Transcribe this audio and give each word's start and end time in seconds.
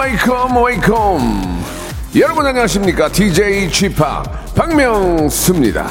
Welcome, 0.00 0.56
welcome. 0.56 1.62
여러분 2.16 2.46
안녕하십니까? 2.46 3.12
DJ 3.12 3.68
p 3.68 3.94
박명수입니다. 4.56 5.90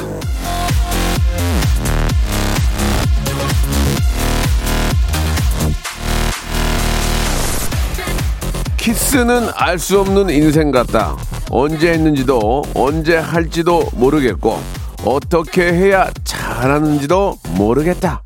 키스는 8.76 9.48
알 9.54 9.78
수 9.78 10.00
없는 10.00 10.30
인생 10.30 10.72
같다. 10.72 11.16
언제 11.50 11.92
했는지도 11.92 12.64
언제 12.74 13.16
할지도 13.16 13.88
모르겠고 13.92 14.58
어떻게 15.04 15.72
해야 15.72 16.10
잘하는지도 16.24 17.36
모르겠다. 17.50 18.22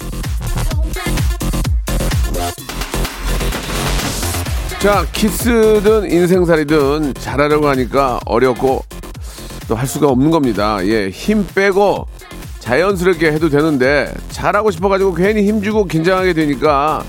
자, 4.85 5.07
키스든 5.13 6.11
인생살이든 6.11 7.15
잘하려고 7.15 7.69
하니까 7.69 8.21
어렵고 8.27 8.85
또 9.67 9.75
할 9.77 9.87
수가 9.87 10.09
없는 10.09 10.31
겁니다. 10.31 10.77
예, 10.87 11.09
힘 11.09 11.47
빼고 11.47 12.07
자연스럽게 12.59 13.33
해도 13.33 13.49
되는데 13.49 14.13
잘하고 14.29 14.71
싶어가지고 14.71 15.15
괜히 15.15 15.49
힘주고 15.49 15.87
긴장하게 15.87 16.35
되니까 16.35 17.03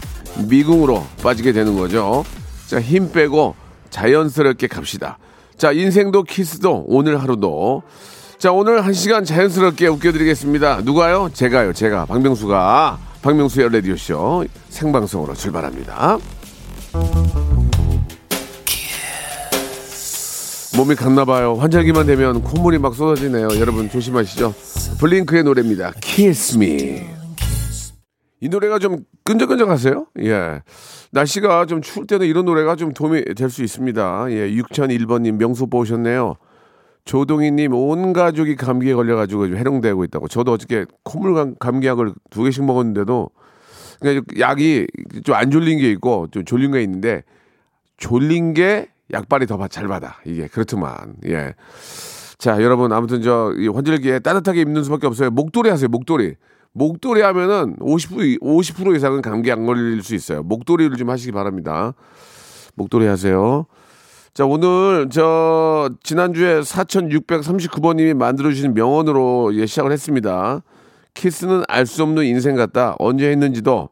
미궁으로 0.48 1.04
빠지게 1.22 1.52
되는 1.52 1.76
거죠. 1.78 2.24
자, 2.66 2.80
힘 2.80 3.12
빼고 3.12 3.56
자연스럽게 3.90 4.68
갑시다. 4.68 5.18
자, 5.58 5.74
인생도 5.74 6.24
키스도 6.24 6.86
오늘 6.88 7.22
하루도. 7.22 7.84
자, 8.38 8.54
오늘 8.54 8.86
한 8.86 8.94
시간 8.94 9.26
자연스럽게 9.26 9.88
웃겨드리겠습니다. 9.88 10.80
누가요? 10.86 11.30
제가요, 11.34 11.74
제가. 11.74 12.06
박명수가. 12.06 13.00
박명수의 13.22 13.70
라디오쇼 13.74 14.46
생방송으로 14.70 15.34
출발합니다. 15.34 16.20
몸이 20.78 20.96
갔나 20.96 21.24
봐요. 21.26 21.54
환절기만 21.56 22.06
되면 22.06 22.42
콧물이 22.42 22.80
막 22.80 22.94
쏟아지네요. 22.96 23.48
여러분 23.60 23.90
조심하시죠. 23.90 24.54
블링크의 25.00 25.44
노래입니다. 25.44 25.94
Kiss 26.02 26.58
Me. 26.58 27.02
이 28.42 28.50
노래가 28.50 28.78
좀 28.80 28.98
끈적끈적하세요? 29.24 30.08
예. 30.24 30.62
날씨가 31.12 31.66
좀 31.66 31.82
추울 31.82 32.06
때는 32.08 32.28
이런 32.28 32.44
노래가 32.46 32.76
좀 32.76 32.94
도움이 32.94 33.24
될 33.36 33.50
수 33.50 33.64
있습니다. 33.64 34.26
예. 34.32 34.50
6001번님 34.52 35.38
명수 35.38 35.68
보셨네요. 35.68 36.36
조동희님 37.06 37.74
온 37.74 38.12
가족이 38.14 38.56
감기에 38.56 38.94
걸려가지고 38.96 39.48
좀 39.48 39.58
해롱되고 39.58 40.04
있다고. 40.06 40.28
저도 40.28 40.54
어저께 40.54 40.86
콧물 41.04 41.34
감- 41.36 41.56
감기약을 41.60 42.14
두 42.30 42.44
개씩 42.44 42.66
먹었는데도 42.66 43.30
그냥 44.02 44.24
약이 44.40 44.88
좀 45.24 45.36
안 45.36 45.52
졸린 45.52 45.80
게 45.80 45.90
있고 45.92 46.28
좀 46.32 46.44
졸린 46.44 46.72
게 46.72 46.82
있는데 46.84 47.24
졸린 47.98 48.54
게 48.54 48.90
약발이 49.14 49.46
더 49.48 49.68
잘 49.68 49.88
받아. 49.88 50.18
이게 50.26 50.48
그렇더만. 50.48 51.16
예. 51.28 51.54
자, 52.38 52.62
여러분 52.62 52.92
아무튼 52.92 53.22
저 53.22 53.54
이 53.58 53.68
환절기에 53.68 54.20
따뜻하게 54.20 54.62
입는 54.62 54.84
수밖에 54.84 55.08
없어요. 55.08 55.30
목도리 55.32 55.70
하세요. 55.70 55.88
목도리. 55.90 56.36
목도리 56.74 57.22
하면은 57.22 57.78
50% 57.78 58.42
50% 58.42 58.96
이상은 58.98 59.22
감기 59.22 59.52
안 59.52 59.66
걸릴 59.66 60.02
수 60.04 60.14
있어요. 60.16 60.44
목도리를 60.44 60.98
좀 60.98 61.10
하시기 61.10 61.32
바랍니다. 61.32 61.94
목도리 62.76 63.06
하세요. 63.06 63.66
자, 64.34 64.46
오늘 64.46 65.08
저 65.10 65.90
지난주에 66.04 66.60
4639번 66.60 67.96
님이 67.96 68.14
만들어 68.14 68.50
주신 68.50 68.74
명언으로 68.74 69.56
예, 69.56 69.66
시작을 69.66 69.94
했습니다. 69.94 70.62
키스는 71.14 71.64
알 71.70 71.86
수 71.86 72.04
없는 72.04 72.26
인생 72.26 72.58
같다. 72.58 72.96
언제 73.00 73.30
했는지도 73.30 73.88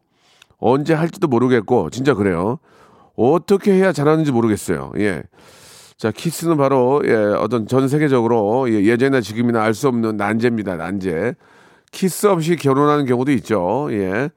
언제 0.57 0.93
할지도 0.93 1.27
모르겠고 1.27 1.89
진짜 1.91 2.13
그래요. 2.13 2.59
어떻게 3.15 3.73
해야 3.73 3.91
잘하는지 3.91 4.31
모르겠어요. 4.31 4.91
예. 4.97 5.23
자, 5.97 6.11
키스는 6.11 6.57
바로 6.57 7.01
예, 7.05 7.13
어떤 7.13 7.67
전 7.67 7.87
세계적으로 7.87 8.69
예, 8.69 8.83
예전이나 8.83 9.21
지금이나 9.21 9.61
알 9.61 9.73
수 9.73 9.87
없는 9.87 10.17
난제입니다. 10.17 10.75
난제. 10.75 11.35
키스 11.91 12.25
없이 12.27 12.55
결혼하는 12.55 13.05
경우도 13.05 13.31
있죠. 13.33 13.87
예. 13.91 14.29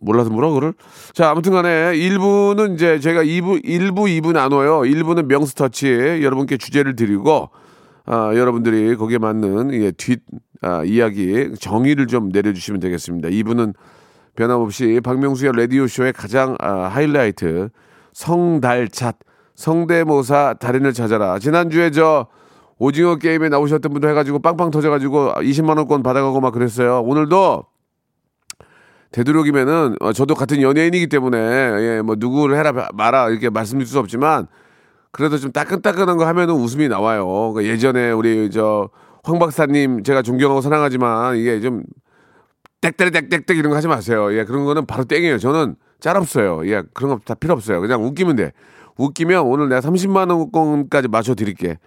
몰라서 0.00 0.30
뭐라 0.30 0.50
그럴? 0.50 0.74
자, 1.12 1.30
아무튼 1.30 1.52
간에 1.52 1.92
1부는 1.92 2.74
이제 2.74 2.98
제가 3.00 3.22
2부, 3.24 3.64
1부, 3.64 4.20
2부 4.20 4.32
나눠요. 4.32 4.80
1부는 4.80 5.26
명스터치 5.26 6.20
여러분께 6.22 6.56
주제를 6.56 6.94
드리고, 6.96 7.50
아, 8.06 8.32
여러분들이 8.34 8.96
거기에 8.96 9.18
맞는 9.18 9.74
예, 9.74 9.90
뒷 9.90 10.22
아, 10.62 10.82
이야기, 10.84 11.52
정의를 11.60 12.06
좀 12.06 12.30
내려 12.32 12.52
주시면 12.52 12.80
되겠습니다. 12.80 13.28
2부는 13.28 13.74
변함없이 14.38 15.00
박명수의 15.02 15.50
라디오쇼의 15.56 16.12
가장 16.12 16.56
아, 16.60 16.84
하이라이트, 16.84 17.70
성달찻, 18.12 19.16
성대모사 19.56 20.54
달인을 20.60 20.92
찾아라. 20.92 21.40
지난주에 21.40 21.90
저 21.90 22.28
오징어 22.78 23.16
게임에 23.16 23.48
나오셨던 23.48 23.92
분도 23.92 24.08
해가지고 24.08 24.38
빵빵 24.38 24.70
터져가지고 24.70 25.32
20만원권 25.38 26.04
받아가고 26.04 26.40
막 26.40 26.52
그랬어요. 26.52 27.00
오늘도 27.00 27.66
되도록이면은 29.10 29.96
어, 30.00 30.12
저도 30.12 30.36
같은 30.36 30.62
연예인이기 30.62 31.08
때문에 31.08 31.38
예, 31.38 32.02
뭐 32.02 32.14
누구를 32.16 32.56
해라 32.56 32.72
마라 32.94 33.30
이렇게 33.30 33.50
말씀드릴 33.50 33.88
수 33.88 33.98
없지만 33.98 34.46
그래도 35.10 35.38
좀 35.38 35.50
따끈따끈한 35.50 36.16
거 36.16 36.26
하면은 36.26 36.54
웃음이 36.54 36.86
나와요. 36.86 37.52
그 37.54 37.66
예전에 37.66 38.12
우리 38.12 38.50
저 38.50 38.88
황 39.28 39.38
박사님 39.38 40.04
제가 40.04 40.22
존경하고 40.22 40.60
사랑하지만 40.62 41.36
이게 41.36 41.60
좀 41.60 41.82
땡땡땡땡땡 42.80 43.56
이런 43.56 43.70
거 43.70 43.76
하지 43.76 43.88
마세요. 43.88 44.32
예, 44.36 44.44
그런 44.44 44.64
거는 44.64 44.86
바로 44.86 45.04
땡이에요. 45.04 45.38
저는 45.38 45.76
짤 46.00 46.16
없어요. 46.16 46.62
예, 46.66 46.82
그런 46.94 47.10
거 47.10 47.18
다 47.24 47.34
필요 47.34 47.54
없어요. 47.54 47.80
그냥 47.80 48.04
웃기면 48.04 48.36
돼. 48.36 48.52
웃기면 48.96 49.42
오늘 49.42 49.68
내가 49.68 49.80
30만 49.80 50.30
원권까지 50.30 51.08
맞춰 51.08 51.34
드릴게. 51.34 51.78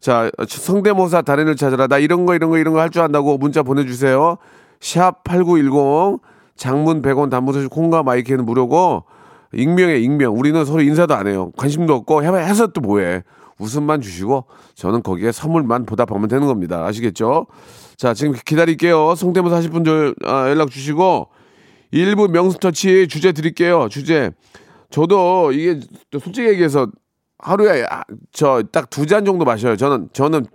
자, 0.00 0.30
성대모사 0.48 1.22
달인을 1.22 1.56
찾아라. 1.56 1.86
나 1.86 1.98
이런 1.98 2.24
거 2.26 2.34
이런 2.34 2.48
거 2.50 2.58
이런 2.58 2.72
거 2.74 2.80
할 2.80 2.90
줄 2.90 3.02
안다고 3.02 3.36
문자 3.38 3.62
보내 3.62 3.84
주세요. 3.84 4.36
샵 4.80 5.24
8910 5.24 6.20
장문 6.56 7.02
100원 7.02 7.30
단문서 7.30 7.68
콩과 7.68 8.02
마이크는 8.02 8.44
무료고 8.46 9.04
익명에 9.52 9.96
익명. 9.96 10.38
우리는 10.38 10.64
서로 10.64 10.80
인사도 10.82 11.14
안 11.14 11.26
해요. 11.26 11.50
관심도 11.56 11.94
없고 11.94 12.22
해서 12.24 12.66
또 12.68 12.80
뭐해. 12.80 13.22
웃음만 13.58 14.00
주시고 14.00 14.44
저는 14.74 15.02
거기에 15.02 15.32
선물만 15.32 15.84
보답하면 15.84 16.28
되는 16.28 16.46
겁니다. 16.46 16.86
아시겠죠? 16.86 17.46
자, 18.00 18.14
지금 18.14 18.32
기다릴게요. 18.46 19.14
성대모사 19.14 19.56
하실 19.56 19.70
분들 19.70 20.14
아, 20.24 20.48
연락 20.48 20.70
주시고 20.70 21.28
일부 21.90 22.28
명수터치 22.28 23.08
주제 23.08 23.32
드릴게요. 23.32 23.88
주제. 23.90 24.30
저도 24.88 25.52
이게 25.52 25.80
또 26.10 26.18
솔직히 26.18 26.48
얘기해서 26.48 26.86
하루에 27.38 27.84
저 28.32 28.62
딱 28.72 28.88
두 28.88 29.04
잔 29.04 29.26
정도 29.26 29.44
마셔요. 29.44 29.76
저는 29.76 30.08
저는 30.14 30.46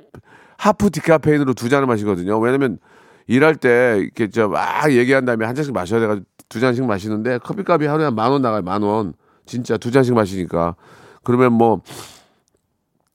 하프 0.57 0.89
디카페인으로 0.89 1.53
두 1.53 1.69
잔을 1.69 1.85
마시거든요. 1.85 2.39
왜냐면 2.39 2.79
일할 3.27 3.55
때 3.57 3.99
이렇게 4.01 4.27
저막 4.31 4.91
얘기한 4.93 5.25
다음에 5.25 5.45
한 5.45 5.53
잔씩 5.53 5.71
마셔야 5.71 5.99
돼가지고 5.99 6.25
두 6.49 6.59
잔씩 6.59 6.83
마시는데 6.87 7.37
커피값이 7.39 7.85
하루에 7.85 8.09
만원 8.09 8.41
나가요. 8.41 8.63
만 8.63 8.81
원. 8.81 9.13
진짜 9.45 9.77
두 9.77 9.91
잔씩 9.91 10.15
마시니까. 10.15 10.75
그러면 11.23 11.53
뭐 11.53 11.83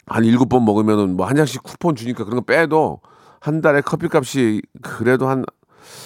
한 0.07 0.25
일곱 0.25 0.49
번 0.49 0.65
먹으면은 0.65 1.17
뭐 1.17 1.27
한 1.27 1.35
잔씩 1.35 1.65
쿠폰 1.65 1.97
주니까 1.97 2.25
그런 2.25 2.37
거 2.39 2.45
빼도 2.45 3.01
한 3.41 3.61
달에 3.61 3.81
커피값이 3.81 4.63
그래도 4.83 5.29
한 5.29 5.45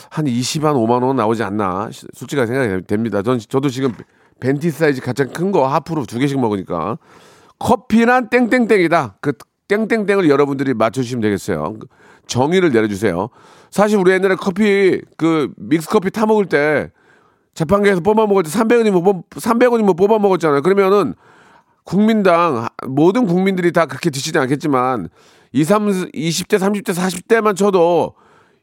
한 0.09 0.27
20, 0.29 0.65
한 0.65 0.77
5만 0.77 1.03
원 1.03 1.17
나오지 1.17 1.43
않나 1.43 1.91
시- 1.91 2.07
솔직하게 2.15 2.47
생각이 2.47 2.87
됩니다. 2.87 3.23
전 3.23 3.39
저도 3.41 3.69
지금 3.69 3.93
venti 4.41 4.71
사이즈 4.71 5.01
가장 5.03 5.29
큰 5.31 5.51
거 5.51 5.67
half로 5.67 6.07
두 6.07 6.19
개씩 6.21 6.39
먹으니까 6.41 6.97
커피란 7.59 8.31
땡땡땡이다. 8.31 9.17
그 9.21 9.33
땡땡땡을 9.69 10.31
여러분들이 10.31 10.75
맞춰주시면 10.75 11.23
되겠어요. 11.23 11.75
정의를 12.29 12.71
내려주세요. 12.71 13.29
사실 13.71 13.99
우리 13.99 14.13
옛날에 14.13 14.37
커피 14.37 15.01
그 15.19 15.53
믹스 15.57 15.89
커피 15.91 16.11
타 16.13 16.25
먹을 16.25 16.47
때 16.47 16.91
자판기에서 17.55 18.01
뽑아 18.01 18.27
먹을 18.27 18.45
때 18.45 18.51
300원이면 18.51 19.25
300원이면 19.31 19.97
뽑아 19.99 20.19
먹었잖아요. 20.21 20.63
그러면은 20.63 21.15
국민당 21.83 22.69
모든 22.87 23.27
국민들이 23.27 23.73
다 23.73 23.87
그렇게 23.87 24.09
드시지 24.11 24.39
않겠지만 24.39 25.09
20, 25.55 25.69
30, 25.69 26.13
20대, 26.13 26.59
30대, 26.59 26.93
40대만 26.93 27.57
쳐도 27.57 28.15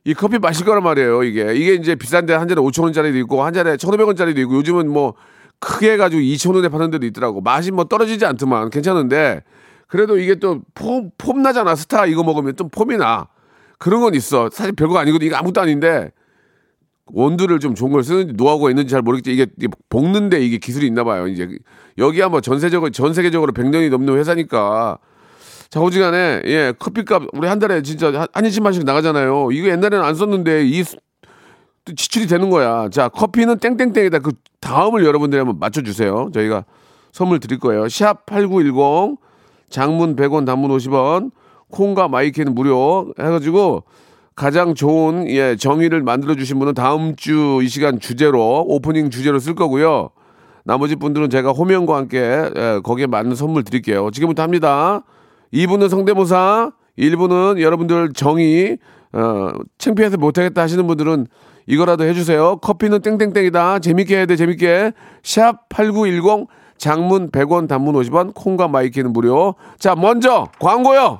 이 0.04 0.14
커피 0.14 0.40
마실 0.40 0.66
거란 0.66 0.84
말이에요. 0.84 1.24
이게 1.24 1.54
이게 1.56 1.74
이제 1.76 1.96
비싼데 1.96 2.34
한 2.34 2.50
잔에 2.50 2.62
5천 2.62 2.84
원짜리도 2.84 3.18
있고 3.20 3.44
한 3.44 3.54
잔에 3.54 3.78
1,500원짜리도 3.78 4.38
있고 4.40 4.56
요즘은 4.56 4.92
뭐 4.92 5.14
크게 5.60 5.94
해가지고 5.94 6.22
2천 6.22 6.56
원에 6.56 6.68
파는 6.68 6.92
데도 6.92 7.06
있더라고. 7.06 7.40
맛이 7.40 7.72
뭐 7.72 7.86
떨어지지 7.86 8.26
않더만 8.26 8.72
괜찮은데 8.72 9.42
그래도 9.88 10.18
이게 10.18 10.36
또 10.36 10.62
폼, 10.74 11.12
폼 11.18 11.42
나잖아. 11.42 11.76
스타 11.76 12.06
이거 12.08 12.24
먹으면 12.24 12.58
좀 12.58 12.68
폼이 12.70 12.98
나. 12.98 13.28
그런 13.78 14.02
건 14.02 14.14
있어. 14.14 14.50
사실 14.52 14.74
별거 14.74 14.98
아니거든. 14.98 15.28
이거 15.28 15.38
아무것도 15.38 15.62
아닌데 15.62 16.12
원두를 17.06 17.60
좀 17.60 17.74
좋은 17.74 17.92
걸 17.92 18.04
쓰는지 18.04 18.34
노하우가 18.34 18.70
있는지 18.70 18.92
잘 18.92 19.02
모르겠지 19.02 19.32
이게, 19.32 19.48
이게 19.58 19.68
볶는데 19.90 20.42
이게 20.42 20.58
기술이 20.58 20.88
있나 20.88 21.06
봐요. 21.06 21.28
이제 21.28 21.48
여기야 21.98 22.28
뭐 22.28 22.42
전세적으로 22.42 22.92
전 22.92 23.14
세계적으로 23.14 23.54
100년이 23.54 23.90
넘는 23.90 24.18
회사니까 24.18 24.98
좌우지간에 25.72 26.42
예 26.48 26.74
커피값 26.78 27.24
우리 27.32 27.48
한 27.48 27.58
달에 27.58 27.82
진짜 27.82 28.08
한, 28.08 28.28
한 28.34 28.44
20만씩 28.44 28.84
나가잖아요. 28.84 29.54
이거 29.54 29.70
옛날에는 29.70 30.04
안 30.04 30.16
썼는데 30.16 30.66
이 30.68 30.84
지출이 31.96 32.28
되는 32.28 32.50
거야. 32.50 32.90
자 32.90 33.08
커피는 33.08 33.60
땡땡땡이다. 33.60 34.20
그 34.20 34.34
다음을 34.60 35.06
여러분들이 35.06 35.40
한번 35.40 35.60
맞춰주세요. 35.60 36.32
저희가 36.34 36.66
선물 37.14 37.40
드릴 37.40 37.58
거예요. 37.58 37.88
샵 37.88 38.26
8910 38.26 39.18
장문 39.70 40.18
100원 40.18 40.46
단문 40.46 40.72
50원 40.72 41.32
콩과 41.70 42.10
마이K는 42.10 42.54
무료 42.54 43.14
해가지고 43.18 43.86
가장 44.36 44.76
좋은 44.76 45.30
예 45.30 45.56
정의를 45.56 46.04
만들어 46.04 46.36
주신 46.36 46.60
분은 46.60 46.74
다음 46.74 47.16
주 47.16 47.62
이 47.64 47.70
시간 47.70 47.98
주제로 48.02 48.66
오프닝 48.68 49.10
주제로 49.10 49.40
쓸 49.40 49.56
거고요. 49.56 50.10
나머지 50.66 50.98
분들은 50.98 51.30
제가 51.30 51.52
호명과 51.52 51.96
함께 51.96 52.20
예, 52.58 52.82
거기에 52.84 53.08
맞는 53.08 53.36
선물 53.36 53.64
드릴게요. 53.64 54.10
지금부터 54.12 54.44
합니다. 54.44 55.04
2부는 55.54 55.90
성대모사, 55.90 56.72
1부는 56.98 57.62
여러분들 57.62 58.14
정의 58.14 58.78
어, 59.14 59.50
창피해서 59.78 60.18
못하겠다 60.18 60.62
하시는 60.62 60.86
분들은 60.88 61.28
이거라도 61.68 62.06
해주세요. 62.06 62.58
커피는 62.58 63.02
땡땡땡이다. 63.02 63.80
재밌게 63.80 64.16
해야 64.16 64.26
돼, 64.26 64.36
재밌게. 64.36 64.94
샵 65.24 65.70
8910 65.70 66.48
장문 66.78 67.30
100원, 67.30 67.68
단문 67.68 67.94
50원, 67.96 68.34
콩과 68.34 68.68
마이K는 68.68 69.14
무료. 69.14 69.56
자, 69.78 69.96
먼저 69.96 70.48
광고요. 70.60 71.20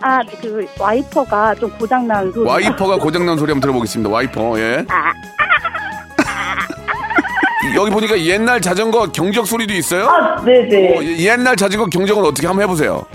아, 0.00 0.20
그 0.40 0.66
와이퍼가 0.78 1.54
좀 1.56 1.70
고장난 1.78 2.32
소리. 2.32 2.48
와이퍼가 2.48 2.96
고장난 2.98 3.36
소리 3.38 3.50
한번 3.50 3.60
들어보겠습니다. 3.60 4.10
와이퍼, 4.10 4.58
예. 4.58 4.86
여기 7.76 7.90
보니까 7.90 8.18
옛날 8.20 8.60
자전거 8.60 9.06
경적 9.12 9.46
소리도 9.46 9.72
있어요? 9.74 10.08
아, 10.08 10.42
네네. 10.42 10.96
어, 10.98 11.02
옛날 11.02 11.54
자전거 11.56 11.86
경적은 11.86 12.24
어떻게 12.24 12.46
한번 12.46 12.62
해보세요. 12.64 13.04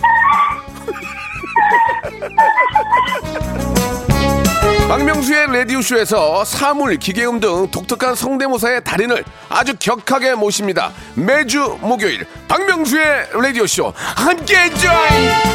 박명수의 4.87 5.47
라디오쇼에서 5.51 6.45
사물, 6.45 6.97
기계음 6.97 7.39
등 7.39 7.67
독특한 7.71 8.13
성대모사의 8.13 8.83
달인을 8.83 9.23
아주 9.49 9.73
격하게 9.79 10.35
모십니다. 10.35 10.91
매주 11.15 11.77
목요일 11.81 12.25
박명수의 12.47 13.29
라디오쇼 13.33 13.91
함께해 13.95 14.69
줘요. 14.75 15.54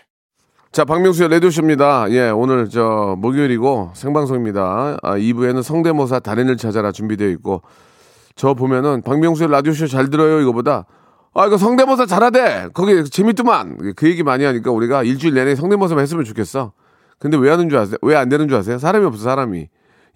자, 0.71 0.85
박명수의 0.85 1.29
라디오쇼입니다. 1.29 2.11
예, 2.11 2.29
오늘 2.29 2.69
저 2.69 3.15
목요일이고 3.19 3.91
생방송입니다. 3.93 4.99
아, 5.03 5.17
2부에는 5.17 5.61
성대모사 5.63 6.19
달인을 6.19 6.55
찾아라 6.55 6.93
준비되어 6.93 7.27
있고 7.31 7.61
저 8.35 8.53
보면은 8.53 9.01
박명수의 9.01 9.51
라디오쇼 9.51 9.87
잘 9.87 10.09
들어요 10.09 10.39
이거보다 10.39 10.85
아 11.33 11.45
이거 11.45 11.57
성대모사 11.57 12.05
잘하대 12.05 12.69
거기 12.73 13.03
재밌더만 13.03 13.95
그 13.97 14.07
얘기 14.07 14.23
많이 14.23 14.45
하니까 14.45 14.71
우리가 14.71 15.03
일주일 15.03 15.33
내내 15.33 15.55
성대모사만 15.55 16.01
했으면 16.03 16.23
좋겠어. 16.23 16.71
근데 17.19 17.35
왜 17.37 17.49
하는 17.49 17.67
줄 17.67 17.77
아세요? 17.77 17.97
왜 18.01 18.15
안 18.15 18.29
되는 18.29 18.47
줄 18.47 18.57
아세요? 18.57 18.77
사람이 18.77 19.05
없어 19.05 19.23
사람이. 19.23 19.67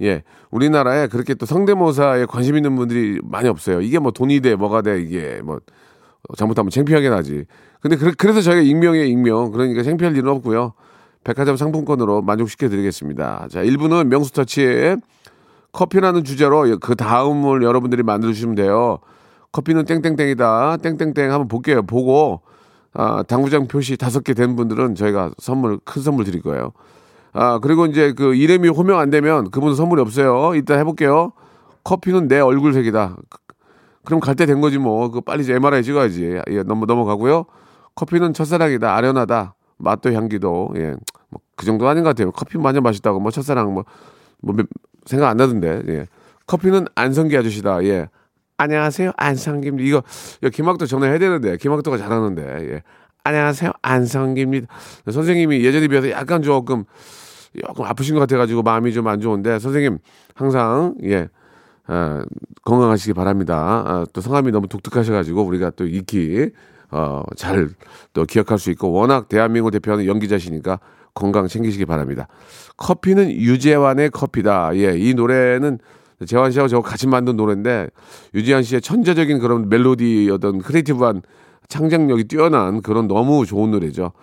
예, 0.04 0.24
우리나라에 0.52 1.07
그렇게 1.07 1.34
또 1.34 1.46
성대모사에 1.46 2.25
관심 2.28 2.56
있는 2.56 2.78
분들이 2.78 3.19
많이 3.24 3.50
없어요. 3.50 3.81
이게 3.81 4.00
뭐 4.00 4.12
돈이 4.12 4.40
돼 4.40 4.56
뭐가 4.56 4.81
돼 4.81 5.02
이게 5.02 5.42
뭐 5.44 5.60
잘못하면 6.38 6.69
창피하게 6.69 7.10
나지. 7.10 7.44
근데 7.85 7.97
그, 7.97 8.25
래서 8.25 8.41
저희가 8.41 8.63
익명이에요, 8.63 9.05
익명. 9.05 9.51
그러니까 9.51 9.83
창피할 9.83 10.17
일은 10.17 10.27
없고요. 10.29 10.73
백화점 11.23 11.55
상품권으로 11.55 12.23
만족시켜 12.23 12.67
드리겠습니다. 12.67 13.47
자, 13.51 13.61
1부는 13.63 14.07
명수터치의 14.07 14.97
커피라는 15.71 16.23
주제로 16.23 16.65
그 16.79 16.95
다음을 16.95 17.61
여러분들이 17.61 18.01
만들어 18.01 18.33
주시면 18.33 18.55
돼요. 18.55 18.97
커피는 19.51 19.85
땡땡땡이다. 19.85 20.77
땡땡땡 20.77 21.31
한번 21.31 21.47
볼게요. 21.47 21.83
보고, 21.83 22.41
아, 22.95 23.21
당구장 23.21 23.67
표시 23.67 23.97
다섯 23.97 24.23
개 24.23 24.33
된 24.33 24.55
분들은 24.55 24.95
저희가 24.95 25.29
선물, 25.37 25.77
큰 25.85 26.01
선물 26.01 26.25
드릴 26.25 26.41
거예요. 26.41 26.71
아, 27.33 27.59
그리고 27.59 27.85
이제 27.85 28.13
그 28.13 28.33
이름이 28.33 28.69
호명 28.69 28.97
안 28.97 29.11
되면 29.11 29.51
그분은 29.51 29.75
선물이 29.75 30.01
없어요. 30.01 30.55
이따 30.55 30.75
해볼게요. 30.75 31.33
커피는 31.83 32.27
내 32.29 32.39
얼굴색이다. 32.39 33.15
그럼 34.05 34.19
갈 34.21 34.33
때 34.33 34.47
된 34.47 34.59
거지 34.59 34.79
뭐. 34.79 35.11
그 35.11 35.21
빨리 35.21 35.43
이제 35.43 35.53
MRI 35.53 35.83
찍어야지. 35.83 36.39
예, 36.49 36.63
넘어 36.63 36.87
넘어가고요. 36.87 37.45
커피는 37.95 38.33
첫사랑이다. 38.33 38.94
아련하다. 38.95 39.56
맛도 39.77 40.13
향기도. 40.13 40.74
예. 40.77 40.95
뭐 41.30 41.42
그 41.57 41.65
정도 41.65 41.88
아닌 41.88 42.03
것 42.03 42.09
같아요. 42.09 42.31
커피 42.31 42.57
마냥 42.57 42.83
맛있다고 42.83 43.19
뭐 43.21 43.31
첫사랑 43.31 43.73
뭐, 43.73 43.85
뭐 44.42 44.54
몇- 44.56 44.68
생각 45.06 45.30
안 45.30 45.37
나던데. 45.37 45.83
예. 45.87 46.07
커피는 46.47 46.85
안성기 46.95 47.37
아저씨다. 47.37 47.83
예. 47.85 48.09
안녕하세요. 48.57 49.11
안성기입니다. 49.16 49.87
이거, 49.87 50.04
이거 50.42 50.49
김학도 50.49 50.85
전화해야 50.85 51.18
되는데. 51.18 51.56
김학도가 51.57 51.97
잘하는데. 51.97 52.42
예. 52.73 52.83
안녕하세요. 53.23 53.71
안성기입니다. 53.81 54.68
선생님이 55.09 55.64
예전에 55.64 55.87
비해서 55.87 56.09
약간 56.11 56.42
조금 56.42 56.83
조금 57.66 57.85
아프신 57.85 58.14
것 58.16 58.19
같아가지고 58.21 58.61
마음이 58.61 58.92
좀 58.94 59.07
안 59.07 59.19
좋은데 59.21 59.57
선생님 59.59 59.97
항상 60.35 60.94
예 61.04 61.30
아, 61.87 62.23
건강하시기 62.64 63.14
바랍니다. 63.14 63.56
아, 63.87 64.06
또 64.14 64.19
성함이 64.21 64.52
너무 64.52 64.68
독특하셔가지고 64.68 65.42
우리가 65.44 65.71
또 65.71 65.87
익히 65.87 66.49
어, 66.95 67.23
잘 67.35 67.69
또 68.14 68.23
기억할 68.25 68.57
수 68.57 68.71
있고 68.71 68.92
워낙 68.94 69.28
대한민국 69.28 69.71
대표하는 69.71 70.06
연기자시니까 70.06 70.80
건강 71.14 71.47
챙기시기 71.49 71.85
바랍니다. 71.85 72.28
커피는 72.78 73.30
유재환의 73.31 74.09
커피다. 74.11 74.71
예, 74.78 74.97
이 74.97 75.14
노래는 75.14 75.80
재환 76.25 76.52
씨하고 76.52 76.69
저 76.69 76.80
같이 76.81 77.07
만든 77.07 77.35
노래인데 77.35 77.90
유재환 78.33 78.64
씨의 78.64 78.80
천재적인 78.81 79.40
그런 79.40 79.68
멜로디 79.68 80.30
어떤 80.31 80.59
creative한 80.59 81.23
창작력이 81.68 82.23
뛰어난 82.25 82.81
그런 82.81 83.07
너무 83.09 83.45
좋은 83.45 83.71
노래죠. 83.71 84.14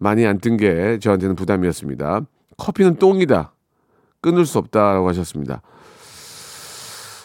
많이 0.00 0.26
안 0.26 0.38
뜬 0.40 0.56
게 0.56 0.98
저한테는 1.00 1.36
부담이었습니다. 1.36 2.22
커피는 2.56 2.96
똥이다. 2.96 3.52
끊을 4.20 4.46
수 4.46 4.58
없다라고 4.58 5.08
하셨습니다. 5.10 5.62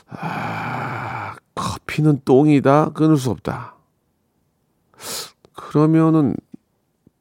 아, 0.09 1.33
커피는 1.55 2.21
똥이다. 2.25 2.89
끊을 2.93 3.17
수 3.17 3.31
없다. 3.31 3.75
그러면은 5.55 6.35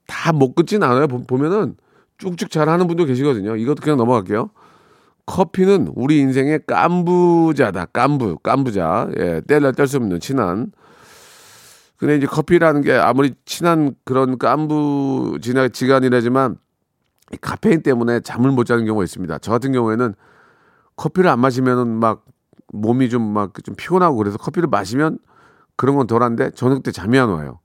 다 0.07 0.33
못 0.33 0.55
끊진 0.55 0.83
않아요. 0.83 1.09
보- 1.09 1.23
보면은 1.25 1.77
쭉쭉 2.19 2.51
잘하는 2.51 2.87
분도 2.87 3.05
계시거든요. 3.05 3.57
이것도 3.57 3.83
그냥 3.83 3.97
넘어갈게요. 3.99 4.51
커피는 5.27 5.93
우리 5.95 6.19
인생의 6.19 6.61
깐부자다. 6.67 7.87
깐부, 7.87 8.39
깐부자. 8.43 9.09
예, 9.19 9.41
뗄래 9.47 9.73
뗄수 9.73 9.97
없는 9.99 10.21
친한. 10.21 10.71
근데 11.97 12.17
이제 12.17 12.27
커피라는 12.27 12.83
게 12.83 12.93
아무리 12.93 13.35
친한 13.45 13.95
그런 14.05 14.37
깐부 14.39 15.39
지나 15.41 15.69
지간이라지만 15.69 16.57
이 17.33 17.37
카페인 17.41 17.83
때문에 17.83 18.21
잠을 18.21 18.51
못 18.51 18.65
자는 18.65 18.85
경우가 18.85 19.05
있습니다. 19.05 19.39
저 19.39 19.53
같은 19.53 19.73
경우에는 19.73 20.15
커피를 20.97 21.31
안 21.31 21.39
마시면은 21.41 21.89
막 21.89 22.25
몸이 22.73 23.09
좀 23.09 23.23
막좀 23.23 23.77
피곤하고 23.77 24.17
그래서 24.17 24.37
커피를 24.39 24.69
마시면 24.69 25.19
그런 25.77 25.97
건 25.97 26.07
덜한데 26.07 26.51
저녁 26.51 26.83
때 26.83 26.91
잠이 26.91 27.19
안 27.19 27.29
와요. 27.31 27.61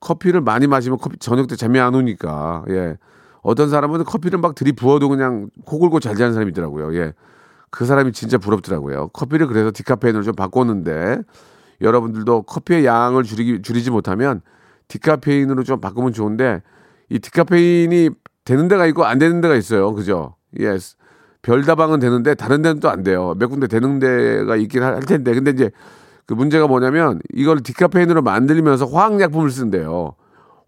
커피를 0.00 0.40
많이 0.40 0.66
마시면 0.66 0.98
커피 0.98 1.18
저녁 1.18 1.46
때 1.48 1.56
잠이 1.56 1.78
안 1.80 1.94
오니까 1.94 2.64
예 2.70 2.96
어떤 3.42 3.68
사람은 3.68 4.04
커피를 4.04 4.38
막 4.38 4.54
들이부어도 4.54 5.08
그냥 5.08 5.48
코 5.64 5.78
골고 5.78 6.00
잘 6.00 6.16
자는 6.16 6.32
사람이 6.34 6.50
있더라고요. 6.50 6.94
예. 6.96 7.12
그 7.70 7.84
사람이 7.84 8.12
진짜 8.12 8.38
부럽더라고요. 8.38 9.08
커피를 9.08 9.46
그래서 9.46 9.70
디카페인으로 9.72 10.24
좀 10.24 10.34
바꿨는데 10.34 11.22
여러분들도 11.80 12.42
커피의 12.42 12.84
양을 12.84 13.22
줄이기, 13.24 13.62
줄이지 13.62 13.90
못하면 13.90 14.40
디카페인으로 14.88 15.64
좀 15.64 15.80
바꾸면 15.80 16.12
좋은데 16.12 16.62
이 17.10 17.18
디카페인이 17.18 18.10
되는 18.44 18.68
데가 18.68 18.86
있고 18.86 19.04
안 19.04 19.18
되는 19.18 19.40
데가 19.40 19.54
있어요. 19.54 19.92
그죠? 19.94 20.34
예. 20.60 20.76
별다방은 21.42 22.00
되는데 22.00 22.34
다른 22.34 22.62
데는 22.62 22.80
또 22.80 22.88
안 22.88 23.02
돼요. 23.02 23.34
몇 23.38 23.48
군데 23.48 23.66
되는 23.68 23.98
데가 23.98 24.56
있긴 24.56 24.82
할 24.82 25.00
텐데. 25.00 25.34
근데 25.34 25.50
이제 25.52 25.70
그 26.28 26.34
문제가 26.34 26.66
뭐냐면 26.66 27.20
이걸 27.32 27.60
디카페인으로 27.60 28.20
만들면서 28.20 28.84
화학약품을 28.86 29.50
쓴대요. 29.50 30.12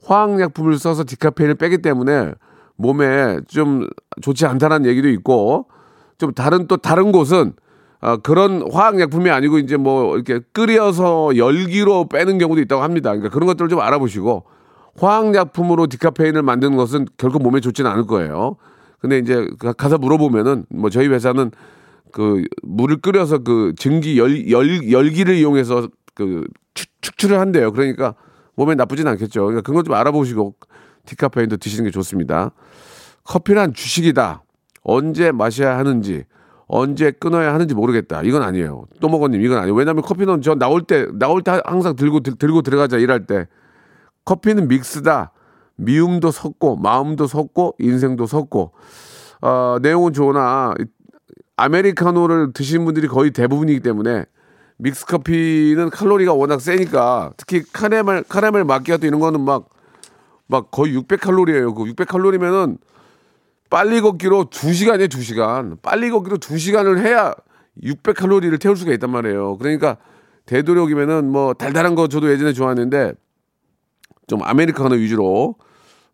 화학약품을 0.04 0.78
써서 0.78 1.04
디카페인을 1.06 1.56
빼기 1.56 1.78
때문에 1.82 2.32
몸에 2.76 3.40
좀 3.46 3.86
좋지 4.22 4.46
않다는 4.46 4.86
얘기도 4.86 5.08
있고 5.10 5.66
좀 6.16 6.32
다른 6.32 6.66
또 6.66 6.78
다른 6.78 7.12
곳은 7.12 7.52
아, 8.00 8.16
그런 8.16 8.64
화학약품이 8.72 9.28
아니고 9.28 9.58
이제 9.58 9.76
뭐 9.76 10.14
이렇게 10.16 10.40
끓여서 10.54 11.36
열기로 11.36 12.08
빼는 12.08 12.38
경우도 12.38 12.62
있다고 12.62 12.82
합니다. 12.82 13.10
그러니까 13.10 13.28
그런 13.28 13.46
것들을 13.46 13.68
좀 13.68 13.80
알아보시고 13.80 14.44
화학약품으로 14.98 15.88
디카페인을 15.88 16.42
만드는 16.42 16.78
것은 16.78 17.06
결코 17.18 17.38
몸에 17.38 17.60
좋지는 17.60 17.90
않을 17.90 18.06
거예요. 18.06 18.56
근데 18.98 19.18
이제 19.18 19.46
가- 19.58 19.74
가서 19.74 19.98
물어보면은 19.98 20.64
뭐 20.70 20.88
저희 20.88 21.08
회사는 21.08 21.50
그 22.12 22.44
물을 22.62 22.96
끓여서 23.00 23.38
그 23.38 23.72
증기 23.76 24.18
열, 24.18 24.50
열 24.50 24.90
열기를 24.90 25.34
이용해서 25.36 25.88
그 26.14 26.46
추- 26.74 26.86
축출을 27.00 27.38
한대요. 27.38 27.72
그러니까 27.72 28.14
몸에 28.56 28.74
나쁘진 28.74 29.06
않겠죠. 29.08 29.46
그러니까 29.46 29.72
거좀 29.72 29.94
알아보시고 29.94 30.54
디카페인도 31.06 31.56
드시는 31.56 31.84
게 31.84 31.90
좋습니다. 31.90 32.50
커피란 33.24 33.72
주식이다. 33.74 34.42
언제 34.82 35.30
마셔야 35.32 35.76
하는지, 35.78 36.24
언제 36.66 37.10
끊어야 37.10 37.52
하는지 37.54 37.74
모르겠다. 37.74 38.22
이건 38.22 38.42
아니에요. 38.42 38.84
또 39.00 39.08
먹었님 39.08 39.40
이건 39.42 39.58
아니에요. 39.58 39.74
왜냐하면 39.74 40.02
커피는 40.02 40.42
저 40.42 40.54
나올 40.54 40.82
때 40.82 41.06
나올 41.14 41.42
때 41.42 41.60
항상 41.64 41.96
들고 41.96 42.20
들- 42.20 42.36
들고 42.36 42.62
들어가자 42.62 42.96
일할 42.98 43.26
때 43.26 43.46
커피는 44.24 44.68
믹스다. 44.68 45.32
미움도 45.76 46.30
섞고 46.30 46.76
마음도 46.76 47.26
섞고 47.26 47.76
인생도 47.78 48.26
섞고 48.26 48.72
어, 49.42 49.76
내용은 49.80 50.12
좋으나 50.12 50.74
아메리카노를 51.60 52.52
드시는 52.52 52.84
분들이 52.84 53.06
거의 53.08 53.30
대부분이기 53.32 53.80
때문에 53.80 54.24
믹스 54.78 55.04
커피는 55.06 55.90
칼로리가 55.90 56.32
워낙 56.32 56.60
세니까 56.60 57.32
특히 57.36 57.62
카라멜 57.72 58.24
카라멜 58.28 58.64
마키아토 58.64 59.06
이런 59.06 59.20
거는 59.20 59.40
막 59.40 59.68
막 60.50 60.72
거의 60.72 60.96
600칼로리예요. 60.98 61.76
그 61.76 61.84
600칼로리면은 61.84 62.78
빨리 63.70 64.00
걷기로 64.00 64.46
2시간이에요, 64.46 65.06
2시간. 65.06 65.80
빨리 65.80 66.10
걷기로 66.10 66.38
2시간을 66.38 66.98
해야 66.98 67.32
600칼로리를 67.84 68.60
태울 68.60 68.76
수가 68.76 68.92
있단 68.94 69.10
말이에요. 69.10 69.58
그러니까 69.58 69.96
되도록이면은 70.46 71.30
뭐 71.30 71.54
달달한 71.54 71.94
거 71.94 72.08
저도 72.08 72.32
예전에 72.32 72.52
좋아했는데 72.52 73.12
좀 74.26 74.42
아메리카노 74.42 74.96
위주로 74.96 75.54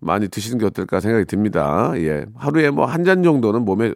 많이 0.00 0.28
드시는 0.28 0.58
게 0.58 0.66
어떨까 0.66 1.00
생각이 1.00 1.24
듭니다. 1.24 1.92
예. 1.96 2.26
하루에 2.36 2.68
뭐 2.68 2.84
한 2.84 3.04
잔 3.04 3.22
정도는 3.22 3.64
몸에 3.64 3.94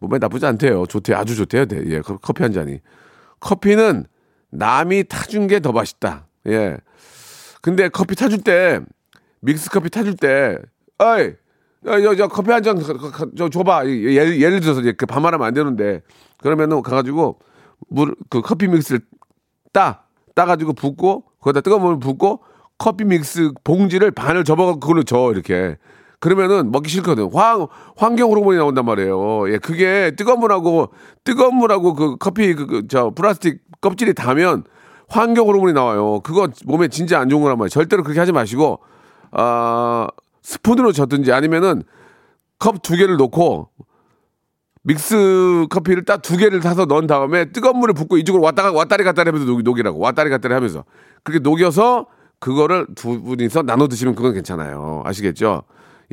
몸에 0.00 0.18
나쁘지 0.18 0.46
않대요. 0.46 0.86
좋대요. 0.86 1.16
아주 1.16 1.36
좋대요. 1.36 1.66
네. 1.66 1.82
예. 1.86 2.00
커- 2.00 2.18
커피 2.18 2.42
한 2.42 2.52
잔이. 2.52 2.80
커피는 3.38 4.06
남이 4.50 5.04
타준 5.04 5.46
게 5.46 5.60
더 5.60 5.72
맛있다. 5.72 6.26
예. 6.48 6.76
근데 7.62 7.88
커피 7.88 8.16
타줄 8.16 8.42
때 8.42 8.80
믹스 9.40 9.70
커피 9.70 9.90
타줄 9.90 10.16
때 10.16 10.58
어이 10.98 11.34
야, 11.86 12.00
저, 12.02 12.14
저 12.16 12.28
커피 12.28 12.50
한 12.50 12.62
잔 12.62 12.76
저 13.36 13.48
줘봐 13.48 13.86
예를, 13.86 14.40
예를 14.40 14.60
들어서 14.60 14.80
이제 14.80 14.92
그 14.92 15.06
반말하면 15.06 15.46
안 15.46 15.54
되는데 15.54 16.02
그러면은 16.38 16.82
가가지고 16.82 17.38
물 17.88 18.14
그 18.30 18.40
커피 18.42 18.66
믹스를 18.68 19.00
따 19.72 20.04
따가지고 20.34 20.72
붓고 20.74 21.24
거기다 21.40 21.60
뜨거운 21.60 21.82
물을 21.82 21.98
붓고 21.98 22.42
커피 22.78 23.04
믹스 23.04 23.52
봉지를 23.64 24.10
반을 24.10 24.44
접어갖고 24.44 24.80
그걸로 24.80 25.02
저 25.02 25.30
이렇게 25.32 25.76
그러면은 26.20 26.70
먹기 26.70 26.90
싫거든. 26.90 27.30
황 27.32 27.66
환경 27.96 28.30
호르몬이 28.30 28.58
나온단 28.58 28.84
말이에요. 28.84 29.50
예 29.52 29.58
그게 29.58 30.12
뜨거운 30.16 30.40
물하고 30.40 30.90
뜨거운 31.24 31.56
물하고 31.56 31.94
그 31.94 32.16
커피 32.18 32.54
그저 32.54 33.10
플라스틱 33.14 33.62
껍질이 33.80 34.14
닿으면 34.14 34.64
환경 35.08 35.48
호르몬이 35.48 35.72
나와요. 35.72 36.20
그거 36.20 36.48
몸에 36.66 36.88
진짜 36.88 37.18
안 37.18 37.28
좋은 37.30 37.42
거란 37.42 37.56
말이에요. 37.58 37.70
절대로 37.70 38.02
그렇게 38.02 38.20
하지 38.20 38.32
마시고 38.32 38.80
아 39.32 40.08
스푼으로 40.42 40.92
젓든지 40.92 41.32
아니면은 41.32 41.82
컵 42.58 42.82
두 42.82 42.96
개를 42.96 43.16
놓고 43.16 43.70
믹스 44.82 45.66
커피를 45.70 46.04
딱 46.04 46.22
두 46.22 46.36
개를 46.36 46.60
타서 46.60 46.84
넣은 46.84 47.06
다음에 47.06 47.50
뜨거운 47.52 47.78
물을 47.78 47.94
붓고 47.94 48.18
이쪽으로 48.18 48.42
왔다가 48.44 48.72
왔다리 48.72 49.04
갔다리 49.04 49.28
하면서 49.28 49.46
녹, 49.46 49.62
녹이라고. 49.62 49.98
왔다리 49.98 50.28
갔다리 50.30 50.52
하면서. 50.54 50.84
그렇게 51.22 51.42
녹여서 51.42 52.06
그거를 52.38 52.86
두 52.94 53.20
분이서 53.22 53.62
나눠 53.62 53.88
드시면 53.88 54.14
그건 54.14 54.32
괜찮아요. 54.34 55.02
아시겠죠 55.04 55.62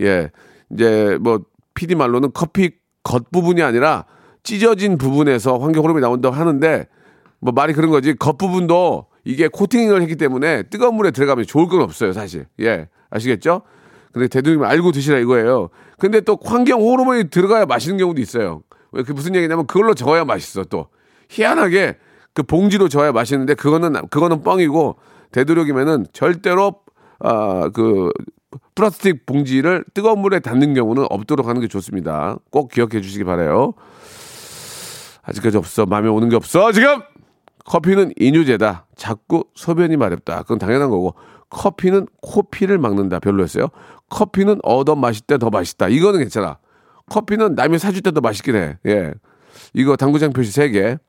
예. 0.01 0.32
이제 0.72 1.18
뭐 1.22 1.42
PD 1.74 1.96
말로는 1.96 2.32
커피 2.34 2.72
겉 3.04 3.32
부분이 3.32 3.62
아니라 3.62 4.06
찢어진 4.44 4.98
부분에서 4.98 5.58
환경 5.58 5.84
호르몬이 5.84 6.01
나온다고 6.01 6.36
하는데 6.36 6.88
뭐 7.39 7.54
말이 7.54 7.74
그런 7.74 7.89
거지. 7.89 8.16
겉 8.16 8.38
부분도 8.38 9.08
이게 9.24 9.48
코팅을 9.48 10.01
했기 10.01 10.16
때문에 10.16 10.63
뜨거운 10.63 10.96
물에 10.96 11.12
들어가면 11.12 11.46
좋을 11.46 11.68
건 11.68 11.82
없어요 11.82 12.13
사실. 12.13 12.48
예. 12.62 12.89
아시겠죠? 13.10 13.62
근데 14.12 14.27
대두님 14.27 14.63
알고 14.63 14.92
드시라 14.92 15.20
이거예요. 15.20 15.70
근데 16.00 16.22
또 16.22 16.38
환경 16.44 16.82
호르몬이 16.82 17.30
들어가야 17.30 17.66
맛있는 17.66 17.98
경우도 17.98 18.22
있어요. 18.22 18.63
왜 18.92 19.04
그 19.04 19.12
무슨 19.12 19.36
얘기냐면 19.36 19.68
그걸로 19.68 19.94
저어야 19.94 20.25
맛있어 20.25 20.63
또. 20.63 20.88
희한하게 21.30 21.98
그 22.34 22.44
봉지로 22.44 22.88
저어야 22.89 23.12
맛있는데 23.12 23.54
그거는 23.54 24.08
그거는 24.10 24.42
뻥이고 24.42 24.98
되도록이면은 25.32 26.06
절대로 26.13 26.82
아그 27.20 28.12
플라스틱 28.78 29.26
봉지를 29.26 29.84
뜨거운 29.96 30.20
물에 30.20 30.40
닿는 30.40 30.76
경우는 30.76 31.08
없도록 31.10 31.48
하는 31.48 31.62
게 31.62 31.68
좋습니다. 31.68 32.38
꼭 32.52 32.70
기억해 32.70 33.02
주시기 33.02 33.24
바래요. 33.24 33.74
아직까지 35.24 35.58
없어 35.58 35.88
마음에 35.88 36.08
오는 36.10 36.30
게 36.30 36.36
없어 36.36 36.72
지금 36.72 37.02
커피는 37.66 38.14
인유제다. 38.18 38.86
자꾸 38.96 39.46
소변이 39.56 39.98
마렵다. 39.98 40.44
그건 40.44 40.60
당연한 40.60 40.92
거고 40.92 41.16
커피는 41.50 42.06
코피를 42.22 42.78
막는다. 42.78 43.20
별로였어요. 43.20 43.68
커피는 44.10 44.60
얻어 44.64 44.96
마실 44.96 45.26
때 45.26 45.40
더 45.40 45.50
맛있다. 45.50 45.88
이거는 45.88 46.20
괜찮아. 46.20 46.60
커피는 47.10 47.56
남이 47.56 47.80
사줄 47.80 48.04
때 48.04 48.12
더 48.12 48.22
맛있긴 48.22 48.56
해. 48.56 48.78
예. 48.86 49.14
이거 49.74 49.96
당구장 49.96 50.34
표시 50.34 50.52
3개. 50.52 51.00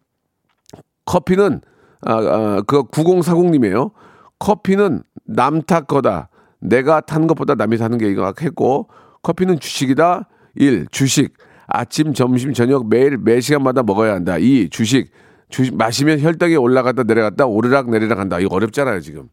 커피는 1.04 1.60
아, 2.00 2.12
아 2.14 2.62
그거 2.66 2.88
9040님이에요. 2.88 3.92
커피는 4.38 5.02
남탓 5.26 5.86
거다. 5.86 6.30
내가 6.60 7.00
타는 7.00 7.26
것보다 7.26 7.54
남이 7.54 7.76
타는 7.78 7.98
게 7.98 8.08
이거 8.10 8.32
했고 8.40 8.88
커피는 9.22 9.60
주식이다. 9.60 10.28
1. 10.56 10.86
주식. 10.90 11.34
아침, 11.66 12.14
점심, 12.14 12.52
저녁 12.54 12.88
매일 12.88 13.18
매 13.18 13.40
시간마다 13.40 13.82
먹어야 13.82 14.14
한다. 14.14 14.38
2. 14.38 14.70
주식. 14.70 15.10
주식 15.50 15.76
마시면 15.76 16.20
혈당이 16.20 16.56
올라갔다 16.56 17.04
내려갔다 17.04 17.46
오르락 17.46 17.90
내리락 17.90 18.18
한다. 18.18 18.38
이거 18.38 18.54
어렵잖아요, 18.54 19.00
지금. 19.00 19.28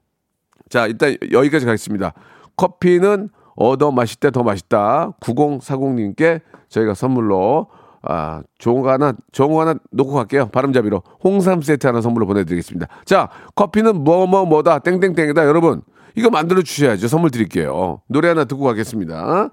자, 0.70 0.88
일단 0.88 1.16
여기까지 1.32 1.66
가겠습니다. 1.66 2.14
커피는 2.58 3.30
얻어 3.56 3.92
마실 3.92 4.20
때 4.20 4.32
더 4.32 4.44
맛있다. 4.44 5.12
9040님께 5.20 6.42
저희가 6.70 6.94
선물로 6.94 7.68
아, 8.08 8.44
좋은 8.60 8.82
거 8.82 8.92
하나, 8.92 9.14
좋은 9.32 9.52
거 9.52 9.62
하나 9.62 9.76
놓고 9.92 10.14
갈게요. 10.14 10.48
바람잡이로. 10.50 11.02
홍삼 11.24 11.62
세트 11.62 11.88
하나 11.88 12.02
선물로 12.02 12.28
보내드리겠습니다. 12.28 12.88
자, 13.04 13.30
커피는 13.56 14.04
뭐, 14.04 14.28
뭐, 14.28 14.46
뭐다. 14.46 14.80
땡땡땡이다. 14.80 15.46
여러분, 15.46 15.82
이거 16.16 16.30
만들어 16.30 16.62
주셔야죠. 16.62 17.08
선물 17.08 17.32
드릴게요. 17.32 18.02
노래 18.08 18.30
하나 18.30 18.46
듣고 18.46 18.64
가겠습니다. 18.64 19.50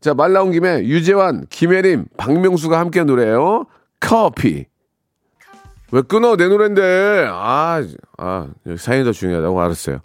자, 0.00 0.14
말 0.14 0.32
나온 0.32 0.52
김에 0.52 0.84
유재환, 0.84 1.46
김혜림, 1.50 2.06
박명수가 2.16 2.78
함께 2.78 3.02
노래요. 3.04 3.66
커피. 4.00 4.66
왜 5.90 6.02
끊어? 6.02 6.36
내 6.36 6.48
노래인데. 6.48 7.26
아, 7.30 7.82
아, 8.16 8.48
사연이 8.76 9.04
더 9.04 9.12
중요하다고 9.12 9.60
알았어요. 9.60 9.98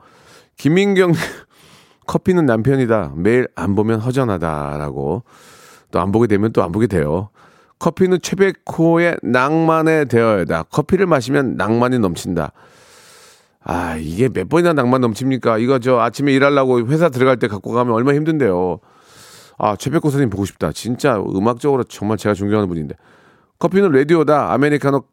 김민경, 0.58 1.14
커피는 2.08 2.46
남편이다. 2.46 3.14
매일 3.16 3.48
안 3.56 3.76
보면 3.76 4.00
허전하다라고. 4.00 5.24
또 5.92 6.00
안 6.00 6.12
보게 6.12 6.26
되면 6.28 6.52
또 6.52 6.64
안 6.64 6.72
보게 6.72 6.88
돼요. 6.88 7.30
커피는 7.80 8.20
최백호의 8.22 9.18
낭만의 9.22 10.08
대화이다. 10.08 10.64
커피를 10.64 11.06
마시면 11.06 11.56
낭만이 11.58 12.00
넘친다. 12.00 12.52
아, 13.64 13.96
이게 13.98 14.30
몇 14.30 14.50
번이나 14.50 14.74
낭만 14.74 15.02
넘칩니까? 15.02 15.58
이거 15.58 15.80
저 15.80 16.00
아침에 16.00 16.34
일하려고 16.34 16.86
회사 16.88 17.10
들어갈 17.10 17.38
때 17.38 17.48
갖고 17.48 17.72
가면 17.72 17.94
얼마나 17.94 18.18
힘든데요. 18.18 18.80
아, 19.58 19.76
최백호 19.76 20.10
선생님 20.10 20.30
보고 20.30 20.46
싶다. 20.46 20.72
진짜 20.72 21.18
음악적으로 21.18 21.84
정말 21.86 22.18
제가 22.18 22.34
존경하는 22.34 22.68
분인데. 22.68 22.96
커피는 23.60 23.92
라디오다. 23.92 24.52
아메리카노, 24.54 25.04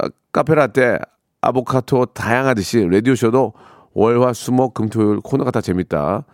아, 0.00 0.08
카페라떼, 0.32 0.98
아보카도 1.40 2.06
다양하듯이 2.06 2.88
라디오쇼도 2.90 3.52
월화 3.92 4.32
수목 4.32 4.74
금토일 4.74 5.20
코너가 5.20 5.50
다 5.50 5.60
재밌다. 5.60 6.24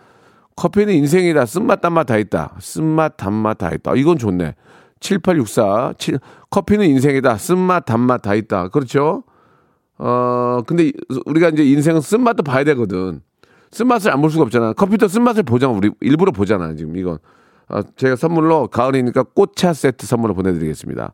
커피는 0.57 0.95
인생이다. 0.95 1.47
쓴맛 1.47 1.81
단맛 1.81 2.05
다 2.05 2.17
있다. 2.17 2.55
쓴맛 2.61 3.17
단맛 3.17 3.59
다 3.59 3.71
있다. 3.73 3.95
이건 3.97 4.19
좋네. 4.19 4.55
7864 5.01 5.95
7, 5.99 6.19
커피는 6.51 6.87
인생이다. 6.87 7.37
쓴맛 7.37 7.85
단맛 7.85 8.23
다 8.23 8.35
있다. 8.35 8.69
그렇죠? 8.69 9.25
어, 9.99 10.63
근데 10.67 10.89
이- 10.89 10.93
우리가 11.27 11.51
이제 11.51 11.65
인생은 11.65 12.01
쓴맛도 12.01 12.43
봐야 12.43 12.65
되거든. 12.65 13.21
쓴맛을 13.71 14.13
안 14.13 14.21
볼 14.21 14.31
수가 14.31 14.45
없잖아. 14.45 14.73
커피도 14.73 15.09
쓴맛을 15.09 15.43
보잖아. 15.45 15.73
우리 15.73 15.91
일부러 16.01 16.33
보잖아. 16.33 16.75
지금 16.75 16.97
이건. 16.97 17.19
아, 17.69 17.83
제가 17.97 18.17
선물로 18.17 18.69
가을이니까 18.69 19.25
꽃차 19.35 19.73
세트 19.73 20.07
선물로 20.07 20.35
보내드리겠습니다. 20.35 21.13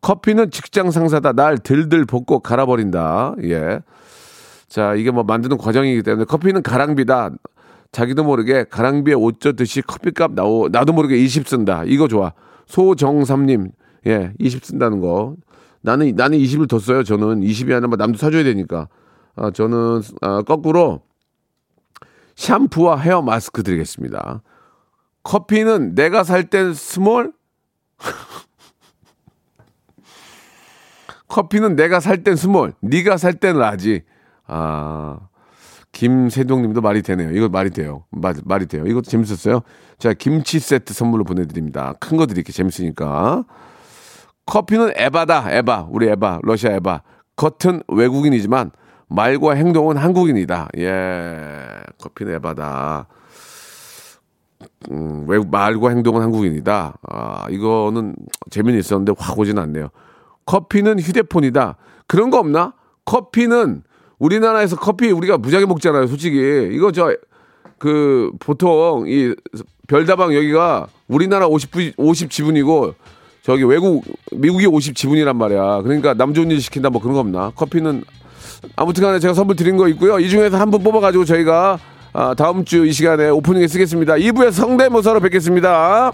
커피는 0.00 0.50
직장 0.50 0.90
상사다. 0.90 1.32
날 1.32 1.58
들들 1.58 2.04
볶고 2.04 2.40
갈아버린다. 2.40 3.34
예. 3.44 3.80
자, 4.68 4.94
이게 4.94 5.10
뭐 5.10 5.24
만드는 5.24 5.56
과정이기 5.58 6.02
때문에 6.02 6.24
커피는 6.24 6.62
가랑비다. 6.62 7.30
자기도 7.92 8.24
모르게 8.24 8.64
가랑비에 8.64 9.14
옷 9.14 9.40
젖듯이 9.40 9.82
커피값 9.82 10.32
나오, 10.34 10.68
나도 10.68 10.92
모르게 10.92 11.16
20 11.16 11.46
쓴다. 11.48 11.84
이거 11.86 12.08
좋아. 12.08 12.32
소정삼님, 12.66 13.70
예, 14.06 14.32
20 14.38 14.64
쓴다는 14.64 15.00
거. 15.00 15.34
나는, 15.84 16.14
나는 16.16 16.38
20을 16.38 16.68
더 16.68 16.78
써요. 16.78 17.04
저는 17.04 17.42
20이 17.42 17.72
아니라 17.72 17.88
뭐 17.88 17.96
남도 17.96 18.16
사줘야 18.18 18.42
되니까. 18.42 18.88
아, 19.36 19.50
저는, 19.50 20.00
아, 20.22 20.42
거꾸로 20.42 21.02
샴푸와 22.36 22.98
hair 23.00 23.20
mask 23.22 23.62
드리겠습니다. 23.62 24.42
커피는 25.22 25.94
내가 25.94 26.24
살 26.24 26.44
땐 26.48 26.72
small, 26.72 27.32
커피는 31.28 31.76
내가 31.76 32.00
살 32.00 32.22
땐 32.22 32.36
small, 32.36 32.74
네가 32.80 33.16
살 33.16 33.34
땐 33.34 33.58
large. 33.58 34.02
아, 34.46 35.18
김세동님도 35.92 36.80
말이 36.80 37.02
되네요. 37.02 37.30
이거 37.32 37.48
말이 37.48 37.70
돼요. 37.70 38.04
말, 38.10 38.34
말이 38.44 38.66
돼요. 38.66 38.84
이것도 38.86 39.02
재밌었어요. 39.02 39.60
자, 39.98 40.12
김치 40.12 40.58
세트 40.58 40.92
선물로 40.92 41.24
보내드립니다. 41.24 41.94
큰 42.00 42.16
거 42.16 42.26
드릴게요. 42.26 42.52
재밌으니까. 42.52 43.44
커피는 44.46 44.92
에바다. 44.96 45.50
에바. 45.50 45.88
우리 45.90 46.08
에바. 46.08 46.40
러시아 46.42 46.72
에바. 46.72 47.02
겉은 47.36 47.82
외국인이지만 47.88 48.70
말과 49.08 49.54
행동은 49.54 49.96
한국인이다. 49.96 50.68
예. 50.78 51.80
커피는 51.98 52.34
에바다. 52.36 53.06
음, 54.90 55.24
외국 55.28 55.50
말과 55.50 55.90
행동은 55.90 56.22
한국인이다. 56.22 56.94
아, 57.10 57.46
이거는 57.50 58.14
재미는 58.50 58.78
있었는데 58.78 59.12
확 59.18 59.38
오진 59.38 59.58
않네요. 59.58 59.88
커피는 60.46 61.00
휴대폰이다. 61.00 61.76
그런 62.06 62.30
거 62.30 62.38
없나? 62.38 62.74
커피는 63.04 63.82
우리나라에서 64.18 64.76
커피 64.76 65.10
우리가 65.10 65.38
무지하게 65.38 65.66
먹잖아요. 65.66 66.06
솔직히 66.06 66.68
이거 66.72 66.92
저 66.92 67.14
그 67.84 68.30
보통 68.38 69.04
이 69.06 69.34
별다방 69.88 70.34
여기가 70.34 70.86
우리나라 71.08 71.46
50, 71.46 71.70
50 71.98 72.30
지분이고 72.30 72.94
저기 73.44 73.62
외국 73.64 74.02
미국이 74.32 74.66
50 74.66 74.96
지분이란 74.96 75.36
말이야. 75.36 75.82
그러니까 75.82 76.14
남 76.14 76.32
좋은 76.32 76.50
일 76.50 76.60
시킨다 76.60 76.88
뭐 76.90 77.00
그런 77.00 77.14
거 77.14 77.20
없나? 77.20 77.50
커피는 77.54 78.02
아무튼간에 78.76 79.18
제가 79.18 79.34
선물 79.34 79.54
드린 79.56 79.76
거 79.76 79.86
있고요. 79.88 80.18
이 80.18 80.28
중에서 80.30 80.56
한 80.58 80.70
분 80.70 80.82
뽑아가지고 80.82 81.24
저희가 81.26 81.78
아, 82.14 82.34
다음 82.34 82.64
주 82.64 82.86
이 82.86 82.92
시간에 82.92 83.28
오프닝에 83.28 83.66
쓰겠습니다. 83.68 84.14
2부에 84.14 84.50
성대모사로 84.52 85.20
뵙겠습니다. 85.20 86.12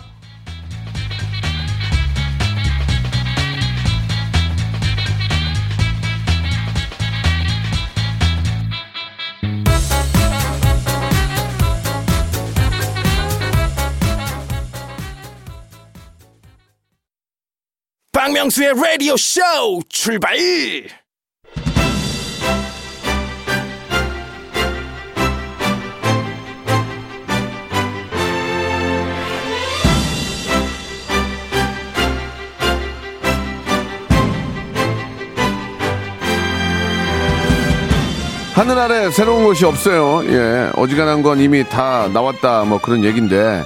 박명수의 18.20 18.74
라디오 18.74 19.16
쇼 19.16 19.40
출발! 19.88 20.36
하늘 38.54 38.78
아래 38.78 39.10
새로운 39.10 39.44
것이 39.44 39.64
없어요. 39.64 40.22
예. 40.26 40.70
어지간한 40.76 41.22
건 41.22 41.40
이미 41.40 41.66
다 41.66 42.10
나왔다. 42.12 42.64
뭐 42.64 42.78
그런 42.82 43.02
얘기인데 43.02 43.64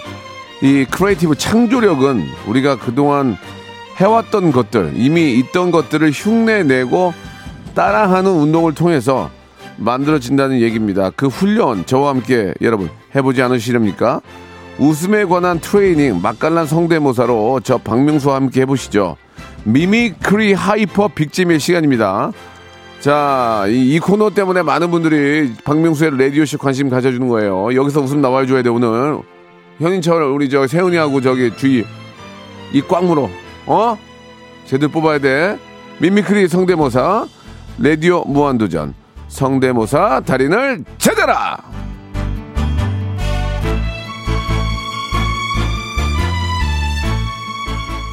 이 0.62 0.87
creative 0.88 1.35
창조력은 1.35 2.24
우리가 2.46 2.78
그동안 2.78 3.37
해왔던 3.96 4.52
것들, 4.52 4.92
이미 4.96 5.35
있던 5.38 5.70
것들을 5.70 6.11
흉내내고 6.11 7.14
따라하는 7.74 8.30
운동을 8.30 8.74
통해서 8.74 9.30
만들어진다는 9.76 10.61
얘기입니다. 10.61 11.11
그 11.11 11.26
훈련 11.26 11.87
저와 11.87 12.11
함께 12.11 12.54
여러분 12.61 12.90
해보지 13.14 13.42
않으시렵니까? 13.42 14.20
웃음에 14.78 15.24
관한 15.24 15.61
트레이닝 15.61 16.20
맛깔난 16.20 16.66
성대모사로 16.66 17.61
저 17.62 17.78
박명수와 17.78 18.37
함께 18.37 18.62
해보시죠. 18.62 19.16
mimicry 19.64 20.52
hyper 20.52 21.09
big잼의 21.09 21.61
시간입니다. 21.61 22.33
자, 23.00 23.64
이, 23.68 23.94
이 23.94 23.98
코너 23.98 24.30
때문에 24.30 24.62
많은 24.62 24.90
분들이 24.90 25.52
박명수의 25.64 26.18
라디오쇼 26.18 26.59
관심 26.59 26.88
가져주는 26.88 27.28
거예요. 27.28 27.74
여기서 27.74 28.00
웃음 28.00 28.20
나와줘야 28.20 28.62
돼, 28.62 28.70
오늘. 28.70 29.18
현인철, 29.78 30.22
우리 30.22 30.48
저 30.48 30.66
세훈이하고 30.66 31.20
저기 31.20 31.54
주희, 31.57 31.85
이꽉 32.72 33.04
물어. 33.04 33.28
어? 33.66 33.96
제대로 34.66 34.90
뽑아야 34.90 35.18
돼. 35.18 35.59
mimicry 35.98 36.48
성대모사, 36.48 37.27
라디오 37.79 38.22
무한도전, 38.24 38.94
성대모사 39.29 40.22
달인을 40.27 40.85
찾아라! 40.98 41.57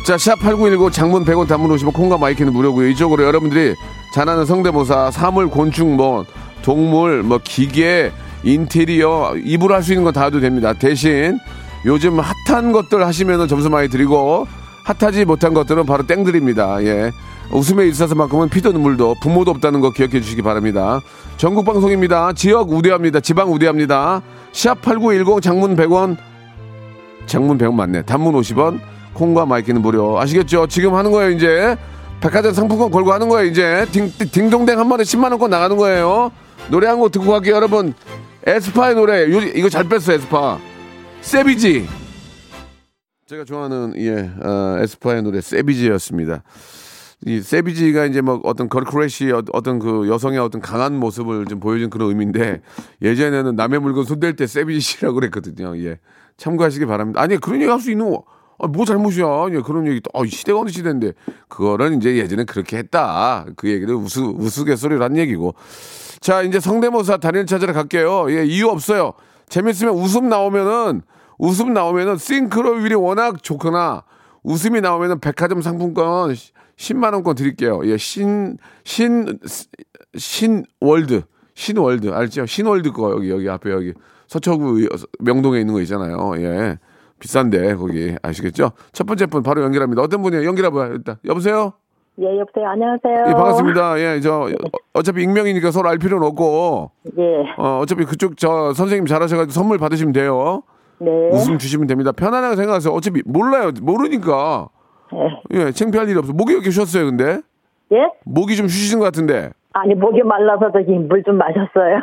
자, 0.06 0.16
샵8910 0.16 0.92
장문 0.92 1.26
100원 1.26 1.48
단문 1.48 1.70
50원 1.76 1.94
콩과 1.94 2.18
마이K는 2.18 2.52
무료고요. 2.54 2.88
이쪽으로 2.90 3.24
여러분들이 3.24 3.76
잘하는 4.14 4.46
성대모사, 4.46 5.12
사물, 5.12 5.48
곤충, 5.48 5.96
뭐, 5.96 6.26
동물, 6.64 7.24
뭐, 7.24 7.40
기계, 7.44 8.12
인테리어, 8.44 9.36
입으로 9.38 9.76
할 9.76 9.84
수 9.84 9.94
있는 9.94 10.04
건 10.04 10.14
다 10.14 10.24
해도 10.26 10.40
됩니다. 10.40 10.74
대신 10.74 11.40
요즘 11.86 12.20
핫한 12.20 12.72
것들 12.72 13.06
하시면 13.06 13.48
점수 13.48 13.70
많이 13.70 13.90
드리고, 13.90 14.48
핫하지 14.84 15.26
못한 15.26 15.54
것들은 15.54 15.86
바로 15.86 16.06
땡 16.06 16.24
드립니다. 16.24 16.82
예. 16.84 17.12
웃음에 17.52 17.86
있어서만큼은 17.88 18.50
피도 18.50 18.72
눈물도 18.72 19.16
부모도 19.22 19.52
없다는 19.52 19.82
거 19.82 19.92
기억해 19.92 20.22
주시기 20.22 20.42
바랍니다. 20.42 21.02
전국 21.38 21.66
방송입니다. 21.66 22.32
지역 22.34 22.72
우대합니다. 22.72 23.20
지방 23.20 23.52
우대합니다. 23.52 24.22
샵8910 24.54 25.42
장문 25.42 25.76
100원, 25.76 26.18
장문 27.26 27.58
100원 27.58 27.74
맞네. 27.74 28.04
단문 28.04 28.34
50원, 28.36 28.80
콩과 29.14 29.46
마이K는 29.46 29.82
무료. 29.82 30.20
아시겠죠? 30.20 30.68
지금 30.68 30.96
하는 30.96 31.12
거예요, 31.12 31.32
이제. 31.32 31.76
백화점 32.22 32.54
상품권 32.54 32.92
걸고 32.92 33.12
하는 33.12 33.28
거예요, 33.28 33.50
이제. 33.50 33.86
딩, 33.92 34.12
딩동댕 34.18 34.80
한 34.80 34.88
번에 34.88 35.04
10만원권 35.04 35.50
나가는 35.50 35.76
거예요. 35.76 36.32
노래 36.70 36.88
한 36.88 37.00
곡 37.00 37.12
듣고 37.12 37.32
갈게요, 37.32 37.56
여러분. 37.56 37.94
에스파의 38.46 38.96
노래. 38.96 39.24
요, 39.32 39.42
이거 39.42 39.68
잘 39.70 39.84
뺐어, 39.86 40.14
에스파. 40.14 40.58
세비지. 41.22 41.88
제가 43.32 43.46
좋아하는, 43.46 43.94
예, 43.96 44.30
어, 44.44 44.76
에스파의 44.82 45.24
노래, 45.24 45.40
세비지였습니다. 45.40 46.44
이 47.26 47.40
세비지가 47.40 48.08
이제 48.08 48.20
뭐 48.20 48.42
어떤 48.44 48.68
걸크래쉬 48.68 49.32
어떤 49.54 49.80
그 49.80 50.10
여성의 50.10 50.38
어떤 50.38 50.60
강한 50.60 51.00
모습을 51.00 51.46
좀 51.46 51.62
보여준 51.62 51.90
그런 51.90 52.10
의미인데 52.10 52.62
예전에는 53.02 53.56
남의 53.56 53.80
물건 53.80 54.04
손댈 54.04 54.36
때 54.36 54.46
세비지라고 54.48 55.16
그랬거든요. 55.16 55.78
예. 55.78 56.00
참고하시기 56.36 56.86
바랍니다. 56.88 57.22
아니 57.22 57.38
그런 57.38 57.62
얘기 57.62 57.72
할 57.72 57.80
수 57.80 57.90
있는 57.90 58.10
거. 58.10 58.26
아, 58.60 58.68
뭐 58.68 58.84
잘못이야. 58.84 59.46
예, 59.52 59.62
그런 59.62 59.88
얘기. 59.88 60.02
아, 60.14 60.24
시대가 60.26 60.60
어느 60.60 60.68
시대인데 60.70 61.14
그거는 61.48 62.00
이제 62.00 62.18
예전에 62.18 62.44
그렇게 62.44 62.80
했다. 62.80 63.46
그 63.56 63.70
얘기를 63.70 63.96
우스 63.96 64.20
우스갯소리로 64.20 65.02
한 65.06 65.16
얘기고. 65.16 65.56
자, 66.20 66.42
이제 66.42 66.60
성대모사 66.60 67.16
단일 67.16 67.46
찾으러 67.46 67.72
갈게요. 67.72 68.30
예, 68.30 68.44
이유 68.44 68.68
없어요. 68.68 69.14
재밌으면 69.48 69.94
웃음 69.94 70.28
나오면은 70.28 71.04
웃음 71.42 71.74
나오면은 71.74 72.18
싱크로율이 72.18 72.94
워낙 72.94 73.42
좋거나 73.42 74.04
웃음이 74.44 74.80
나오면은 74.80 75.20
백화점 75.20 75.62
상품권 75.62 76.36
10만 76.78 77.14
원권 77.14 77.36
드릴게요. 77.36 77.82
예, 77.86 77.98
신, 77.98 78.58
신, 78.84 79.40
신월드. 80.16 81.24
신월드. 81.56 82.12
알죠? 82.14 82.46
신월드 82.46 82.92
거 82.92 83.12
여기, 83.12 83.30
여기 83.32 83.50
앞에 83.50 83.72
여기. 83.72 83.94
서초구 84.28 84.88
명동에 85.20 85.60
있는 85.60 85.74
거 85.74 85.82
있잖아요. 85.82 86.34
예. 86.38 86.78
비싼데, 87.20 87.76
거기. 87.76 88.16
아시겠죠? 88.22 88.72
첫 88.94 89.06
번째 89.06 89.26
분 89.26 89.44
바로 89.44 89.64
연결합니다. 89.64 90.02
어떤 90.02 90.22
분이에요? 90.22 90.46
연결해 90.46 90.70
봐요, 90.70 90.94
일단. 90.94 91.18
여보세요? 91.26 91.74
예, 92.20 92.26
여보세요. 92.40 92.68
안녕하세요. 92.68 93.26
예, 93.28 93.32
반갑습니다. 93.34 94.00
예, 94.00 94.20
저, 94.22 94.48
어차피 94.94 95.24
익명이니까 95.24 95.72
서로 95.72 95.90
알 95.90 95.98
필요는 95.98 96.26
없고, 96.28 96.92
예, 97.18 97.24
어, 97.58 97.80
어차피 97.80 98.06
그쪽 98.06 98.38
저 98.38 98.74
선생님 98.74 99.06
잘하셔가지고 99.08 99.52
선물 99.52 99.78
받으시면 99.80 100.14
돼요. 100.14 100.64
네. 101.02 101.30
웃음 101.32 101.58
주시면 101.58 101.88
됩니다. 101.88 102.12
편안하게 102.12 102.56
생각하세요. 102.56 102.94
어차피 102.94 103.22
몰라요. 103.26 103.72
모르니까. 103.82 104.70
예, 105.54 105.72
창피할 105.72 106.08
일이 106.08 106.18
없어. 106.18 106.32
목이 106.32 106.54
이렇게 106.54 106.70
쉬었어요, 106.70 107.06
근데? 107.06 107.42
예? 107.92 107.98
목이 108.24 108.56
좀 108.56 108.68
쉬시는 108.68 109.00
것 109.00 109.06
같은데. 109.06 109.50
아니 109.74 109.96
목이 109.96 110.22
말라서 110.24 110.72
저기 110.72 110.92
물 110.92 111.24
좀 111.24 111.38
마셨어요. 111.38 112.02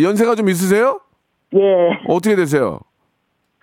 연세가 0.00 0.34
좀 0.34 0.48
있으세요? 0.48 1.00
예. 1.54 1.60
어떻게 2.08 2.36
되세요? 2.36 2.80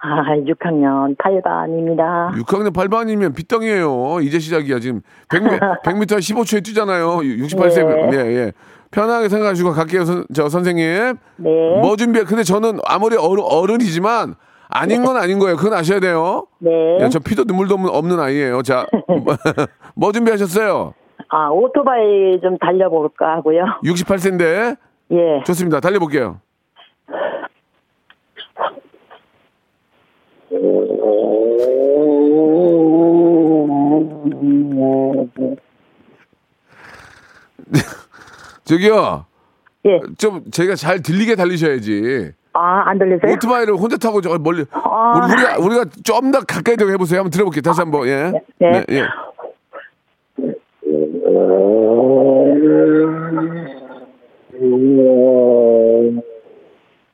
아 0.04 0.24
6학년 0.36 1.16
8반입니다. 1.18 2.32
6학년 2.44 2.74
8반이면 2.74 3.36
빗덩이에요. 3.36 4.20
이제 4.22 4.40
시작이야. 4.40 4.80
지금 4.80 5.02
100m, 5.30 5.84
100m 5.84 6.08
15초에 6.18 6.64
뛰잖아요. 6.66 7.18
68세. 7.18 8.14
예. 8.14 8.18
예, 8.18 8.36
예. 8.36 8.52
편하게 8.90 9.30
생각하시고 9.30 9.72
갈게요, 9.72 10.04
선, 10.06 10.26
저 10.34 10.50
선생님. 10.50 11.16
네. 11.38 11.50
뭐 11.82 11.96
준비해? 11.96 12.26
근데 12.26 12.44
저는 12.44 12.80
아무리 12.86 13.16
어른, 13.16 13.44
어른이지만 13.44 14.36
아닌 14.72 15.04
건 15.04 15.18
아닌 15.18 15.38
거예요. 15.38 15.58
그건 15.58 15.74
아셔야 15.74 16.00
돼요. 16.00 16.48
네. 16.60 16.72
예, 17.02 17.10
저 17.10 17.20
피도 17.20 17.44
눈물도 17.44 17.76
없는, 17.76 17.90
없는 17.90 18.20
아이예요. 18.20 18.62
자, 18.64 18.88
뭐 19.96 20.12
준비하셨어요? 20.12 20.94
아 21.30 21.50
오토바이 21.50 22.40
좀 22.42 22.58
달려볼까 22.58 23.36
하고요. 23.38 23.64
68세인데 23.84 24.78
예. 25.12 25.44
좋습니다. 25.46 25.80
달려볼게요. 25.82 26.40
저기요. 38.64 39.26
예. 39.86 40.00
좀 40.18 40.44
제가 40.52 40.76
잘 40.76 41.02
들리게 41.02 41.36
달리셔야지. 41.36 42.32
아 42.54 42.84
안 42.86 42.98
들리세요? 43.00 43.32
오토바이를 43.34 43.76
혼자 43.76 43.98
타고 43.98 44.20
저 44.22 44.38
멀리 44.38 44.66
아. 44.72 45.14
우리, 45.16 45.34
우리가 45.34 45.58
우리가 45.60 45.86
좀 46.04 46.32
더 46.32 46.40
가까이 46.42 46.76
더 46.78 46.88
해보세요. 46.90 47.20
한번 47.20 47.32
들어볼게요. 47.32 47.62
다시 47.62 47.80
한번 47.82 48.08
예. 48.08 48.32
네. 48.60 48.86
예. 48.90 49.04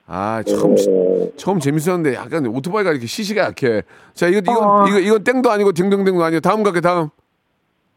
아 0.09 0.41
처음 0.47 0.75
처음 1.35 1.59
재밌었는데 1.59 2.15
약간 2.15 2.45
오토바이가 2.45 2.91
이렇게 2.91 3.05
시시가 3.07 3.43
약해. 3.43 3.83
자 4.13 4.27
이거 4.27 4.39
이건 4.39 4.57
어. 4.63 4.85
이거 4.87 4.99
이건 4.99 5.23
땡도 5.23 5.51
아니고 5.51 5.73
딩동댕도 5.73 6.23
아니고 6.23 6.39
다음 6.39 6.63
갈게 6.63 6.79
다음. 6.79 7.09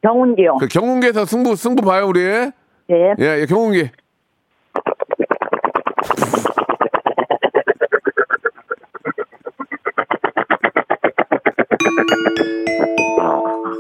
경운기요. 0.03 0.57
그 0.57 0.66
경운기에서 0.66 1.24
승부 1.24 1.55
승부 1.55 1.83
봐요 1.83 2.07
우리. 2.09 2.20
예, 2.20 2.50
예. 2.90 3.14
예 3.40 3.46
경운기. 3.46 3.90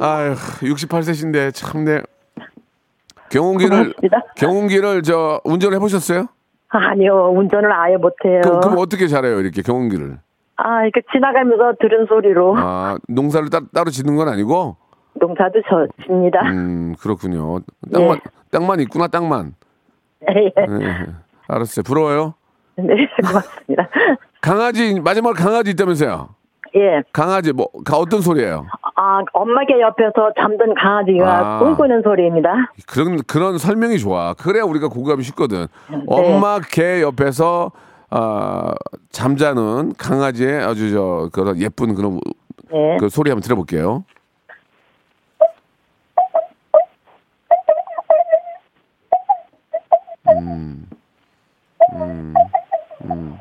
아휴 0.00 0.34
68세신데 0.34 1.54
참네. 1.54 2.02
경운기를. 3.30 3.94
경운기를 4.36 5.02
저 5.02 5.40
운전해 5.44 5.78
보셨어요? 5.78 6.26
아니요 6.68 7.32
운전을 7.34 7.72
아예 7.72 7.96
못해요. 7.96 8.40
그럼, 8.42 8.60
그럼 8.60 8.78
어떻게 8.78 9.06
잘해요 9.08 9.40
이렇게 9.40 9.62
경운기를? 9.62 10.18
아 10.56 10.82
이렇게 10.82 11.02
지나가면서 11.12 11.74
들은 11.80 12.06
소리로 12.06 12.54
아 12.58 12.96
농사를 13.08 13.50
따, 13.50 13.60
따로 13.74 13.90
짓는 13.90 14.16
건 14.16 14.28
아니고? 14.28 14.76
농사도 15.14 15.60
저 15.68 15.86
집니다. 16.04 16.40
음 16.48 16.94
그렇군요. 17.00 17.60
땅만 17.92 18.16
예. 18.16 18.20
땅만 18.50 18.80
있구나 18.80 19.08
땅만. 19.08 19.54
예. 20.30 20.46
예, 20.46 21.06
알았어요. 21.48 21.82
부러워요. 21.82 22.34
네 22.76 23.06
고맙습니다. 23.26 23.88
강아지 24.40 25.00
마지막으로 25.00 25.34
강아지 25.42 25.70
있다면서요? 25.72 26.28
예. 26.76 27.02
강아지 27.12 27.52
뭐 27.52 27.66
가- 27.84 27.96
어떤 27.98 28.20
소리예요? 28.20 28.66
아 28.96 29.20
엄마께 29.32 29.80
옆에서 29.80 30.32
잠든 30.38 30.74
강아지가 30.74 31.56
아. 31.56 31.58
꿈꾸는 31.58 32.02
소리입니다. 32.02 32.54
그런 32.86 33.18
그런 33.26 33.58
설명이 33.58 33.98
좋아. 33.98 34.34
그래야 34.34 34.62
우리가 34.64 34.88
공감이 34.88 35.22
쉽거든. 35.24 35.66
엄마 36.06 36.60
개 36.60 37.02
옆에서 37.02 37.72
아 38.10 38.72
잠자는 39.10 39.94
강아지의 39.98 40.62
아주 40.64 40.92
저 40.92 41.28
그런 41.32 41.58
예쁜 41.60 41.94
그런 41.94 42.14
우- 42.14 42.20
네. 42.72 42.96
그 43.00 43.08
소리 43.08 43.30
한번 43.30 43.42
들어볼게요. 43.42 44.04
음, 50.28 50.86
음, 51.92 52.34
음. 53.04 53.38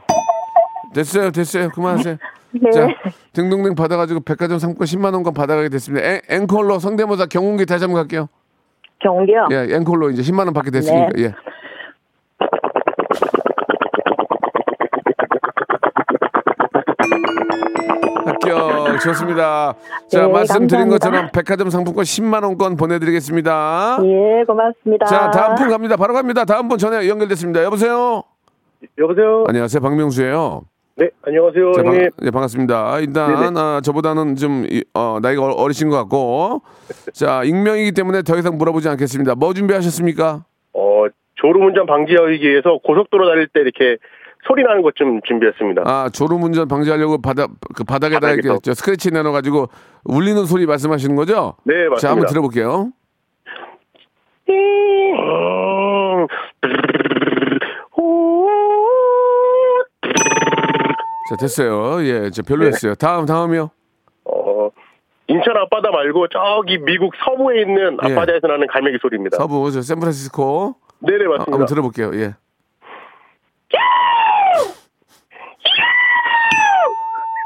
됐어요, 0.94 1.32
됐어요. 1.32 1.70
그만하세요. 1.70 2.18
네. 2.52 2.72
자, 2.72 2.88
등등등 3.34 3.76
받아가지고 3.76 4.22
백화점 4.22 4.60
상품권 4.60 4.86
10만 4.86 5.14
원권 5.14 5.34
받아가게 5.34 5.70
됐습니다. 5.70 6.08
앵, 6.08 6.22
앵콜로 6.30 6.80
성대모사 6.80 7.28
경운기 7.28 7.66
다시 7.66 7.84
한번 7.84 8.02
갈게요. 8.02 8.28
경기요. 9.00 9.48
예, 9.52 9.76
앵콜로 9.76 10.10
이제 10.12 10.22
10만 10.22 10.40
원 10.40 10.54
받게 10.54 10.72
됐으니까. 10.72 11.10
네. 11.16 11.24
예. 11.24 11.34
합격 18.26 19.00
좋습니다. 19.02 19.76
자 20.08 20.22
네, 20.22 20.28
말씀드린 20.28 20.90
감사합니다. 20.90 20.98
것처럼 20.98 21.30
백화점 21.32 21.70
상품권 21.70 22.04
10만 22.04 22.44
원권 22.44 22.76
보내드리겠습니다. 22.78 24.00
예 24.04 24.44
고맙습니다. 24.46 25.06
자 25.06 25.32
다음 25.32 25.56
분 25.56 25.70
갑니다. 25.70 25.96
바로 25.96 26.14
갑니다. 26.14 26.46
다음 26.46 26.68
분 26.68 26.78
전화 26.78 27.08
연결됐습니다. 27.08 27.64
여보세요. 27.64 28.24
여보세요? 28.98 29.46
안녕하세요 29.48 29.82
박명수예요. 29.82 30.62
네, 31.00 31.10
안녕하세요, 31.26 31.72
자, 31.72 31.82
반, 31.84 31.94
형님. 31.94 32.10
네, 32.18 32.32
반갑습니다. 32.32 33.00
일단 33.00 33.56
아, 33.58 33.80
저보다는 33.82 34.36
좀 34.36 34.66
이- 34.70 34.84
어, 34.94 35.20
나이가 35.22 35.44
어- 35.44 35.52
어리신 35.64 35.90
것 35.90 35.96
같고 35.96 36.62
자 37.14 37.42
익명이기 37.46 37.94
때문에 37.94 38.22
더 38.24 38.38
이상 38.38 38.58
물어보지 38.58 38.90
않겠습니다. 38.90 39.36
뭐 39.36 39.54
준비하셨습니까? 39.54 40.44
어, 40.74 41.06
졸음운전 41.36 41.86
방지하기 41.86 42.42
위해서 42.42 42.80
고속도로 42.84 43.28
달릴 43.30 43.48
때 43.48 43.62
이렇게 43.62 43.96
소리 44.46 44.64
나는 44.64 44.82
것 44.82 44.92
좀 44.96 45.22
준비했습니다. 45.26 45.84
아 45.86 46.10
졸음운전 46.12 46.68
방지하려고 46.68 47.22
바닥 47.22 47.50
그 47.76 47.86
바닥에다 47.86 48.28
이렇게 48.32 48.50
바닥에서. 48.50 48.60
저 48.62 48.74
스크래치 48.74 49.12
내놔가지고 49.12 49.68
울리는 50.04 50.44
소리 50.46 50.66
말씀하시는 50.66 51.16
거죠? 51.16 51.56
네, 51.64 51.74
자 51.98 52.10
한번 52.10 52.24
맞습니다. 52.26 52.28
들어볼게요. 52.28 52.92
자 61.30 61.36
됐어요. 61.36 62.04
예, 62.06 62.30
저 62.32 62.42
별로였어요. 62.42 62.96
다음 62.96 63.26
다음이요. 63.26 63.70
어, 64.26 64.70
인천 65.28 65.56
앞바다 65.58 65.92
말고 65.92 66.28
저기 66.30 66.78
미국 66.80 67.14
서부에 67.24 67.62
있는 67.62 67.98
예. 68.08 68.12
앞바다에서 68.14 68.48
나는 68.48 68.68
갈매기 68.68 68.98
소리입니다. 69.02 69.38
서부 69.38 69.72
저 69.72 69.82
샌프란시스코 69.82 70.76
네네, 71.00 71.26
아, 71.26 71.30
맞습니다. 71.30 71.52
한번 71.52 71.66
들어볼게요. 71.68 72.12
예. 72.16 72.34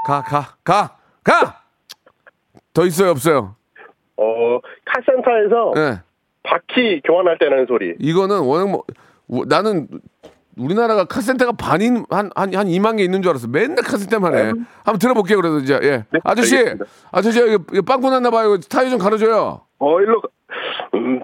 가 0.05 0.21
가 0.21 0.57
가 0.63 0.97
가. 1.23 1.61
더 2.73 2.85
있어요 2.85 3.11
없어요? 3.11 3.55
어, 4.17 4.59
카센터에서 4.85 5.73
예. 5.77 6.01
바퀴 6.43 7.01
교환할 7.01 7.37
때 7.37 7.47
나는 7.49 7.65
소리. 7.67 7.95
이거는 7.99 8.39
워낙 8.41 8.69
뭐 8.69 8.83
우- 9.27 9.45
나는 9.45 9.87
우리나라가 10.57 11.05
카센터가 11.05 11.53
반인 11.53 12.05
한 12.09 12.29
한 12.35 12.53
한 12.55 12.67
2만 12.67 12.97
개 12.97 13.03
있는 13.03 13.21
줄 13.21 13.31
알았어. 13.31 13.47
맨날 13.47 13.77
카센터만 13.77 14.35
해. 14.35 14.43
한번 14.83 14.99
들어볼게요. 14.99 15.37
그래도 15.41 15.59
이제 15.59 15.79
예. 15.83 16.05
네, 16.11 16.19
아저씨, 16.23 16.55
알겠습니다. 16.57 16.85
아저씨 17.11 17.39
이거, 17.39 17.63
이거 17.73 17.81
빵꾸 17.81 18.09
났나 18.09 18.29
봐요. 18.29 18.57
타이어 18.59 18.89
좀 18.89 18.99
갈아줘요. 18.99 19.61
어, 19.79 19.99
일로, 20.01 20.21
가- 20.21 20.27
음. 20.95 21.21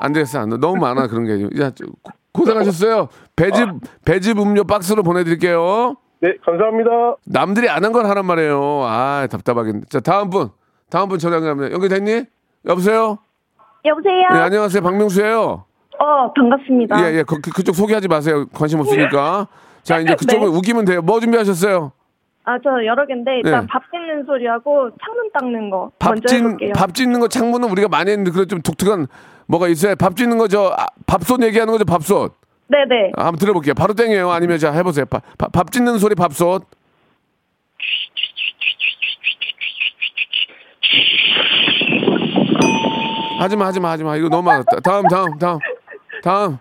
안 0.00 0.12
되겠어. 0.12 0.40
안 0.40 0.48
돼. 0.50 0.56
너무 0.56 0.76
많아 0.80 1.06
그런 1.08 1.24
게. 1.26 1.62
야, 1.62 1.70
저, 1.70 1.84
고- 2.02 2.12
고생하셨어요. 2.32 3.08
배즙 3.36 3.68
배즙 4.04 4.38
음료 4.38 4.64
박스로 4.64 5.02
보내드릴게요. 5.02 5.96
네, 6.20 6.34
감사합니다. 6.44 7.16
남들이 7.26 7.68
안 7.68 7.82
한 7.84 7.92
걸 7.92 8.06
하란 8.06 8.24
말이에요. 8.26 8.82
아 8.84 9.26
답답하겠네. 9.30 9.82
자 9.90 10.00
다음 10.00 10.30
분, 10.30 10.50
다음 10.90 11.08
분 11.08 11.18
전화 11.18 11.36
연결합니다. 11.36 11.72
연결됐니? 11.74 12.24
여보세요. 12.66 13.18
여보세요? 13.84 14.28
네 14.32 14.38
안녕하세요. 14.38 14.82
박명수예요. 14.82 15.64
어, 15.98 16.32
반갑습니다. 16.32 17.00
예, 17.02 17.18
예. 17.18 17.22
그, 17.22 17.40
그, 17.40 17.50
그쪽 17.50 17.74
소개하지 17.74 18.08
마세요. 18.08 18.46
관심 18.54 18.80
없으니까. 18.80 19.46
자, 19.82 19.98
이제 19.98 20.14
그쪽은 20.16 20.50
네. 20.50 20.56
우기면 20.56 20.84
돼요. 20.86 21.02
뭐 21.02 21.20
준비하셨어요? 21.20 21.92
아, 22.44 22.58
저 22.64 22.70
여러 22.86 23.06
개인데 23.06 23.36
일단 23.44 23.60
네. 23.62 23.66
밥 23.70 23.82
짓는 23.90 24.24
소리하고 24.24 24.90
창문 25.04 25.30
닦는 25.32 25.70
거 25.70 25.90
먼저 25.98 26.20
밥 26.20 26.26
짓, 26.26 26.36
해볼게요. 26.36 26.72
밥 26.74 26.94
짓는 26.94 27.20
거 27.20 27.28
창문은 27.28 27.68
우리가 27.70 27.88
많이 27.88 28.10
했는데, 28.10 28.30
그래 28.30 28.46
좀 28.46 28.62
독특한 28.62 29.06
뭐가 29.46 29.68
있어요. 29.68 29.94
밥 29.96 30.16
짓는 30.16 30.38
거 30.38 30.48
저, 30.48 30.74
아, 30.76 30.86
밥솥 31.06 31.42
얘기하는 31.42 31.72
거죠, 31.72 31.84
밥솥. 31.84 32.34
네네. 32.68 33.12
아, 33.16 33.26
한번 33.26 33.38
들어볼게요. 33.38 33.74
바로 33.74 33.92
땡이에요. 33.94 34.30
아니면 34.30 34.58
자, 34.58 34.72
해보세요. 34.72 35.04
밥, 35.06 35.22
밥, 35.36 35.52
밥 35.52 35.70
짓는 35.70 35.98
소리 35.98 36.14
밥솥. 36.14 36.64
하지마, 43.40 43.66
하지마, 43.68 43.90
하지마. 43.92 44.16
이거 44.16 44.28
너무 44.28 44.42
많았다. 44.42 44.80
다음, 44.80 45.08
다음, 45.08 45.38
다음. 45.38 45.58
다음. 46.22 46.58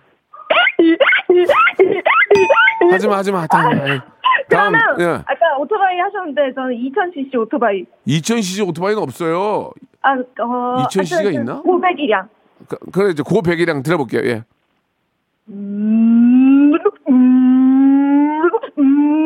하지마, 2.89 3.17
하지마. 3.17 3.47
다음. 3.47 3.81
아이. 3.81 3.99
다음. 4.49 4.71
그러면 4.71 4.81
예. 4.99 5.05
아까 5.25 5.57
오토바이 5.59 5.99
하셨는데 5.99 6.53
저는 6.55 6.71
2000cc 6.71 7.37
오토바이. 7.37 7.83
2000cc 8.07 8.69
오토바이는 8.69 9.03
없어요. 9.03 9.71
아, 10.01 10.13
어. 10.13 10.83
이천 10.83 11.03
씨가 11.03 11.19
하여튼 11.19 11.41
있나? 11.41 11.61
고백이량. 11.61 12.29
그, 12.69 12.77
그래 12.93 13.09
이제 13.11 13.23
고 13.23 13.41
백이랑 13.41 13.83
들어볼게요. 13.83 14.21
예. 14.23 14.43
음, 15.49 16.71
음, 17.09 18.43
음. 18.77 19.25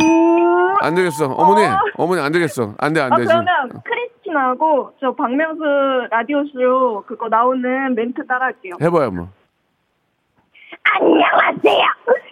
안 0.81 0.95
되겠어. 0.95 1.27
어머니, 1.27 1.65
어 1.97 2.07
머니 2.07 2.19
안 2.19 2.31
되겠어. 2.31 2.73
안 2.79 2.93
돼, 2.93 2.99
안 3.01 3.13
아, 3.13 3.15
돼. 3.15 3.23
그러면 3.23 3.69
크 3.69 3.92
리스티나하고 4.33 4.93
저 4.99 5.13
박명수 5.15 5.63
라디오쇼 6.09 7.03
그거 7.07 7.29
나오는 7.29 7.95
멘트 7.95 8.25
따라할게요. 8.25 8.73
해봐요, 8.81 9.11
뭐. 9.11 9.29
안녕하세요. 10.95 11.85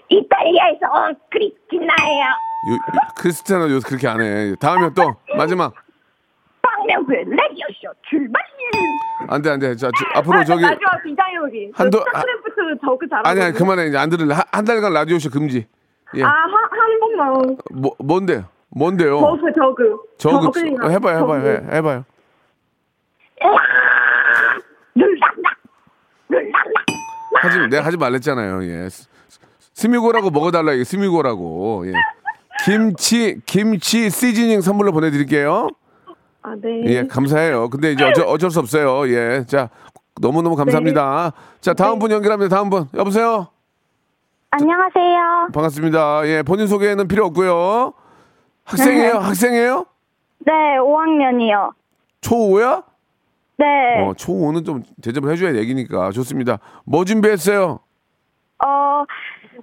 이탈리아에서 0.10 0.86
온 0.94 1.16
크리스티나예요. 1.32 2.26
요, 2.70 2.74
요, 2.74 2.78
크리스티아노 3.18 3.70
요새 3.72 3.88
그렇게 3.88 4.08
안 4.08 4.22
해. 4.22 4.56
다음에 4.60 4.90
또 4.96 5.16
마지막. 5.38 5.74
박명수의 6.62 7.26
라디오쇼 7.30 7.94
출발! 8.10 8.42
안 9.30 9.42
돼, 9.42 9.52
안 9.52 9.60
돼. 9.60 9.76
자, 9.76 9.90
저, 9.98 10.20
앞으로 10.20 10.40
아, 10.40 10.44
저기. 10.44 10.62
마지막 10.64 11.02
비장해 11.04 11.40
보기. 11.40 11.72
한도- 11.76 11.92
저 12.00 12.06
스타크래프트 12.06 12.78
저그 12.84 13.08
잘하고. 13.08 13.28
아니, 13.30 13.42
아니, 13.42 13.54
그만해. 13.54 13.88
이제 13.88 13.98
안 13.98 14.10
들을래. 14.10 14.34
한, 14.34 14.44
한 14.52 14.66
달간 14.66 14.94
라디오쇼 14.94 15.30
금지. 15.30 15.68
예. 16.16 16.24
아, 16.24 16.28
한, 16.28 16.52
한 16.52 17.00
번만. 17.00 17.58
뭐, 17.72 17.96
뭔데? 18.00 18.44
뭔데요? 18.74 19.20
저그, 19.20 19.52
저그. 19.54 19.98
저그, 20.18 20.46
저그링 20.46 20.84
어, 20.84 20.88
해봐요, 20.90 21.18
해봐요, 21.20 21.42
저그. 21.42 21.68
해, 21.72 21.78
해봐요. 21.78 22.06
하지, 27.42 27.58
내가 27.70 27.86
하지 27.86 27.98
말랬잖아요. 27.98 28.64
예. 28.66 28.90
스- 28.90 29.08
스미고라고 29.74 30.30
먹어달라, 30.30 30.74
이게 30.74 30.84
스미고라고. 30.84 31.84
예. 31.88 31.94
김치, 32.66 33.42
김치 33.46 34.10
시즈닝 34.10 34.62
선물로 34.62 34.92
보내드릴게요. 34.92 35.70
아, 36.44 36.56
네. 36.62 36.84
예, 36.86 37.08
감사해요. 37.08 37.70
근데 37.70 37.92
이제 37.92 38.04
어쩔, 38.04 38.26
어쩔 38.28 38.52
수 38.52 38.60
없어요. 38.60 39.08
예. 39.10 39.44
자, 39.48 39.70
너무너무 40.20 40.56
감사합니다. 40.56 41.34
자, 41.62 41.74
다음 41.74 42.00
분 42.00 42.12
연결합니다. 42.12 42.56
다음 42.56 42.70
분. 42.70 42.86
여보세요? 42.94 43.48
안녕하세요. 44.52 45.48
반갑습니다. 45.54 46.28
예, 46.28 46.44
본인 46.44 46.68
소개는 46.68 47.08
필요 47.08 47.26
없고요. 47.26 47.94
학생이에요? 48.72 49.14
학생이에요? 49.18 49.86
네, 50.40 50.52
5학년이요. 50.80 51.74
초5야? 52.22 52.84
네. 53.58 53.66
어, 54.04 54.14
초5는 54.14 54.66
좀 54.66 54.84
대접을 55.04 55.32
해줘야 55.32 55.56
얘기니까. 55.56 56.12
좋습니다. 56.12 56.58
뭐 56.86 57.06
준비했어요? 57.06 57.80
어, 58.64 59.04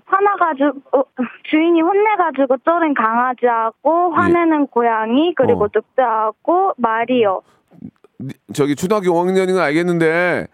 화나가지고, 0.07 0.99
어, 0.99 1.03
주인이 1.51 1.81
혼내가지고 1.81 2.59
쫄은 2.65 2.95
강아지하고, 2.95 4.13
화내는 4.13 4.69
고양이, 4.69 5.35
그리고 5.37 5.65
어. 5.65 5.69
늑대하고, 5.75 6.73
말이요. 6.77 7.43
니- 8.21 8.33
저기 8.53 8.75
초등학교 8.77 9.07
5학년인 9.13 9.55
건 9.55 9.63
알겠는데 9.63 10.47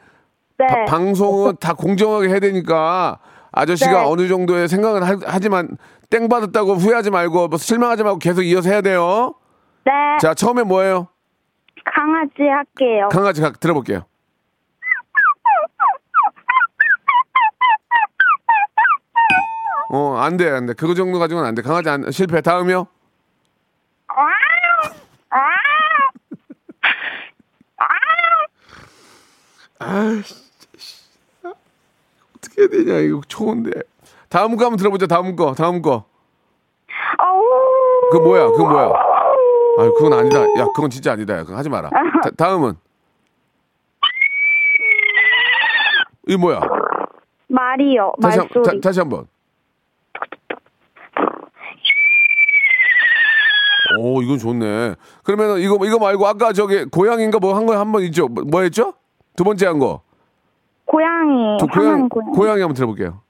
네. 0.58 0.66
바- 0.66 0.84
방송은 0.86 1.56
다 1.60 1.72
공정하게 1.74 2.28
해야 2.28 2.38
되니까 2.38 3.18
아저씨가 3.52 4.02
네. 4.02 4.06
어느 4.06 4.28
정도의 4.28 4.68
생각을 4.68 5.02
하, 5.02 5.38
지만 5.38 5.76
땡 6.10 6.28
받았다고 6.28 6.74
후회하지 6.74 7.10
말고 7.10 7.48
뭐 7.48 7.58
실망하지 7.58 8.02
말고 8.02 8.18
계속 8.18 8.42
이어서 8.42 8.68
해야 8.70 8.80
돼요. 8.80 9.34
네. 9.84 9.92
자, 10.20 10.34
처음에 10.34 10.62
뭐예요? 10.62 11.08
강아지 11.84 12.42
할게요. 12.42 13.08
강아지 13.10 13.40
각 13.40 13.60
들어볼게요. 13.60 14.04
어, 19.90 20.16
안 20.16 20.36
돼, 20.36 20.48
안 20.50 20.66
돼. 20.66 20.72
그거 20.72 20.94
정도 20.94 21.18
가지고는 21.18 21.46
안 21.48 21.54
돼. 21.54 21.62
강아지 21.62 21.88
안, 21.88 22.10
실패. 22.10 22.40
다음이요? 22.40 22.86
아, 29.78 30.22
어떻게 32.36 32.62
해야 32.62 32.68
되냐, 32.68 32.98
이거 33.00 33.20
좋은데. 33.28 33.70
다음 34.34 34.56
거 34.56 34.64
한번 34.64 34.76
들어보자, 34.78 35.06
다음 35.06 35.36
거, 35.36 35.54
다음 35.54 35.80
거. 35.80 36.06
그거 38.10 38.24
뭐야, 38.24 38.46
그거 38.48 38.68
뭐야. 38.68 38.86
아 39.78 39.82
그건 39.96 40.12
아니다. 40.12 40.40
야, 40.58 40.64
그건 40.74 40.90
진짜 40.90 41.12
아니다. 41.12 41.44
그거 41.44 41.56
하지 41.56 41.68
마라. 41.68 41.88
다, 41.90 42.30
다음은. 42.36 42.74
이 46.26 46.36
뭐야? 46.36 46.60
말이요. 47.46 48.12
다시 48.20 48.38
한, 48.40 48.48
말소리. 48.52 48.80
다, 48.80 48.88
다시 48.88 48.98
한 48.98 49.08
번. 49.08 49.26
오, 54.00 54.20
이건 54.20 54.38
좋네. 54.38 54.96
그러면 55.22 55.58
이거 55.60 55.78
이거 55.86 55.98
말고 56.00 56.26
아까 56.26 56.52
저기 56.52 56.84
고양인가 56.86 57.38
뭐 57.38 57.54
한 57.54 57.66
거 57.66 57.76
한 57.76 57.92
번 57.92 58.02
있죠? 58.02 58.26
뭐, 58.26 58.42
뭐 58.44 58.62
했죠? 58.62 58.94
두 59.36 59.44
번째 59.44 59.66
한 59.66 59.78
거. 59.78 60.02
고양이. 60.86 61.56
저 61.60 61.66
고양 61.66 62.08
고양이. 62.08 62.32
고양이 62.36 62.60
한번 62.62 62.74
들어볼게요. 62.74 63.20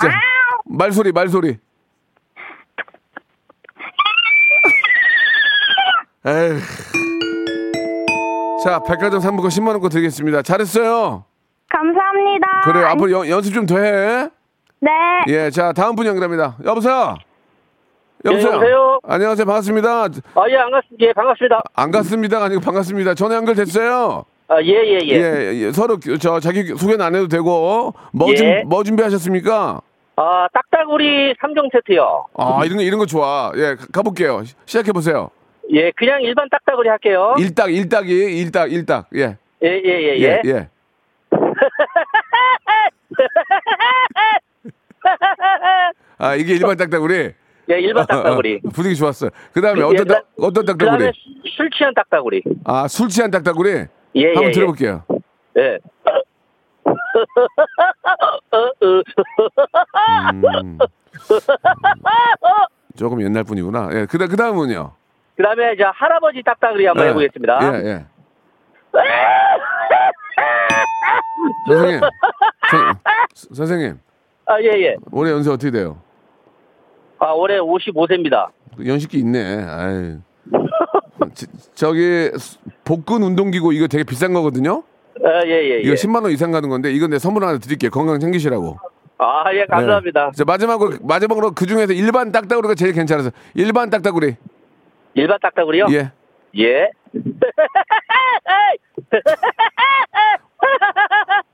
자, 0.00 0.10
말소리 0.66 1.12
말소리. 1.12 1.58
자, 8.62 8.78
백화점 8.80 9.20
상품권 9.20 9.50
10만 9.50 9.68
원권 9.72 9.90
드리겠습니다. 9.90 10.42
잘했어요. 10.42 11.24
감사합니다. 11.68 12.46
그래, 12.64 12.82
앞으로 12.84 13.10
연, 13.10 13.28
연습 13.28 13.52
좀 13.52 13.66
더 13.66 13.78
해. 13.78 14.28
네. 14.80 14.90
예, 15.28 15.50
자, 15.50 15.72
다음 15.72 15.96
분 15.96 16.06
연결합니다. 16.06 16.56
여보세요? 16.64 17.14
여보세요? 18.24 18.48
예, 18.50 18.54
여보세요? 18.54 19.00
안녕하세요. 19.06 19.44
반갑습니다. 19.44 19.90
아, 20.04 20.08
예, 20.48 20.56
안 20.56 20.70
갔, 20.70 20.82
예, 21.00 21.12
반갑습니다. 21.12 21.62
안 21.74 21.90
갔습니다가 21.90 22.46
아니고 22.46 22.60
반갑습니다. 22.62 23.14
전화 23.14 23.36
연결됐어요? 23.36 24.24
아, 24.48 24.60
예, 24.62 24.68
예, 24.68 24.98
예. 25.04 25.16
예, 25.16 25.54
예. 25.66 25.72
서로 25.72 25.98
저 26.20 26.38
자기 26.38 26.64
소개는 26.66 27.00
안 27.00 27.14
해도 27.14 27.28
되고 27.28 27.94
뭐, 28.12 28.30
예. 28.30 28.34
준, 28.36 28.68
뭐 28.68 28.84
준비하셨습니까? 28.84 29.80
아, 30.16 30.46
딱따구리 30.52 31.34
3종 31.34 31.72
세트요. 31.72 32.26
아, 32.36 32.60
이런 32.64 32.76
거 32.76 32.82
이런 32.82 32.98
거 32.98 33.06
좋아. 33.06 33.50
예, 33.56 33.74
가- 33.74 33.86
가볼게요. 33.92 34.42
시작해 34.66 34.92
보세요. 34.92 35.30
예, 35.72 35.90
그냥 35.92 36.20
일반 36.22 36.46
딱따구리 36.50 36.88
할게요. 36.88 37.34
일딱 37.38 37.72
일딱이 37.72 38.12
일딱 38.12 38.70
일딱. 38.72 39.06
예. 39.16 39.36
예, 39.62 39.68
예, 39.68 39.82
예, 39.84 40.18
예, 40.18 40.40
예. 40.44 40.48
예. 40.50 40.68
아, 46.18 46.34
이게 46.34 46.54
일반 46.54 46.76
딱따구리. 46.76 47.32
예, 47.70 47.78
일반 47.80 48.06
딱따구리. 48.06 48.60
어, 48.64 48.68
어, 48.68 48.70
분위기 48.72 48.94
좋았어요. 48.96 49.30
그다음에 49.52 49.80
예, 49.80 49.84
어떤 49.84 50.06
딱- 50.06 50.24
그다- 50.36 50.44
어떤 50.44 50.66
그 50.66 50.76
딱따구리? 50.76 51.12
술 51.56 51.70
취한 51.70 51.94
딱따구리. 51.94 52.42
아, 52.64 52.86
술 52.88 53.08
취한 53.08 53.30
딱따구리. 53.30 53.86
예, 54.16 54.26
한번 54.28 54.44
예, 54.44 54.50
들어볼게요. 54.52 55.02
예. 55.58 55.78
음. 60.32 60.78
조금 62.96 63.20
옛날 63.22 63.44
분이구나. 63.44 63.88
예, 63.92 64.06
그다 64.06 64.26
그 64.26 64.36
다음은요. 64.36 64.92
그 65.36 65.42
다음에 65.42 65.72
이제 65.74 65.82
할아버지 65.84 66.42
딱따구리 66.42 66.86
한번 66.86 67.06
예. 67.06 67.10
해보겠습니다. 67.10 67.58
예, 67.62 67.88
예. 67.88 68.06
선생님, 71.66 72.00
선- 72.70 73.54
선생님, 73.54 73.98
아, 74.46 74.60
예, 74.60 74.66
예. 74.82 74.96
올해 75.10 75.32
연세 75.32 75.50
어떻게 75.50 75.70
돼요? 75.70 75.98
아, 77.18 77.32
올해 77.32 77.58
55세입니다. 77.58 78.48
연식기 78.84 79.18
있네. 79.18 79.64
아이. 79.64 80.18
지- 81.34 81.46
저기 81.74 82.30
복근 82.84 83.22
운동기구 83.22 83.72
이거 83.74 83.86
되게 83.86 84.04
비싼 84.04 84.32
거거든요. 84.32 84.82
아, 85.22 85.46
예, 85.46 85.50
예, 85.50 85.76
예. 85.76 85.80
이거 85.80 85.94
10만 85.94 86.22
원 86.22 86.32
이상 86.32 86.50
가는 86.50 86.68
건데 86.68 86.92
이건 86.92 87.10
내 87.10 87.18
선물 87.18 87.44
하나 87.44 87.58
드릴게요. 87.58 87.90
건강 87.90 88.18
챙기시라고. 88.20 88.78
아, 89.18 89.44
예, 89.54 89.64
감사합니다. 89.66 90.32
자, 90.34 90.44
마지막으로 90.44 90.98
마지막으로 91.02 91.52
그 91.52 91.66
중에서 91.66 91.92
일반 91.92 92.32
딱따구리가 92.32 92.74
제일 92.74 92.92
괜찮아서 92.92 93.30
일반 93.54 93.90
딱따구리. 93.90 94.36
일반 95.14 95.38
딱따구리요? 95.40 95.86
예. 95.90 96.10
예. 96.58 96.90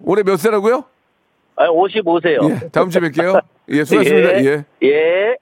올해 0.04 0.22
몇 0.22 0.36
세라고요? 0.36 0.84
아, 1.56 1.68
55세요. 1.68 2.50
예. 2.50 2.68
다음 2.70 2.88
주에 2.88 3.02
뵐게요. 3.02 3.42
예, 3.68 3.84
수고하셨습니다. 3.84 4.44
예. 4.44 4.64
예. 4.82 5.36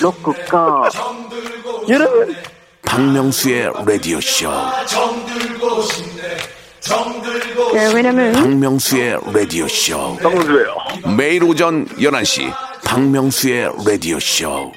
로쿠꺼. 0.00 0.88
여러분. 1.88 2.34
박명수의 2.92 3.72
라디오 3.86 4.20
쇼. 4.20 4.50
네, 7.72 7.94
왜냐면 7.94 8.32
박명수의 8.34 9.18
라디오 9.32 9.66
쇼. 9.66 10.18
정수예요. 10.20 10.76
매일 11.16 11.42
오전 11.44 11.86
11시 11.86 12.52
박명수의 12.84 13.70
라디오 13.86 14.20
쇼. 14.20 14.70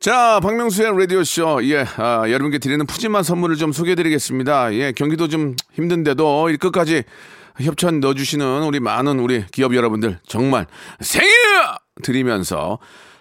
자, 0.00 0.40
박명수의 0.42 0.98
라디오쇼. 0.98 1.60
예, 1.70 1.86
아, 1.96 2.24
여러분께 2.28 2.58
드리는 2.58 2.84
푸짐한 2.84 3.22
선물을 3.22 3.56
좀 3.56 3.72
소개해 3.72 3.94
드리겠습니다. 3.94 4.74
예, 4.74 4.92
경기도 4.92 5.28
좀 5.28 5.56
힘든데도 5.72 6.50
이 6.50 6.58
끝까지 6.58 7.04
협찬 7.58 8.00
넣어주시는 8.00 8.64
우리 8.64 8.80
많은 8.80 9.18
우리 9.18 9.46
기업 9.50 9.74
여러분들 9.74 10.18
정말 10.28 10.66
생일 11.00 11.32
드리면서 12.02 12.78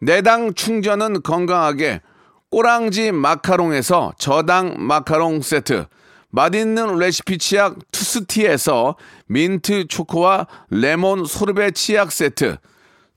내당 0.00 0.54
충전은 0.54 1.22
건강하게. 1.22 2.02
꼬랑지 2.50 3.12
마카롱에서 3.12 4.12
저당 4.18 4.74
마카롱 4.78 5.42
세트. 5.42 5.86
맛있는 6.30 6.98
레시피 6.98 7.38
치약 7.38 7.78
투스티에서 7.92 8.96
민트 9.26 9.88
초코와 9.88 10.46
레몬 10.70 11.24
소르베 11.24 11.70
치약 11.70 12.12
세트. 12.12 12.58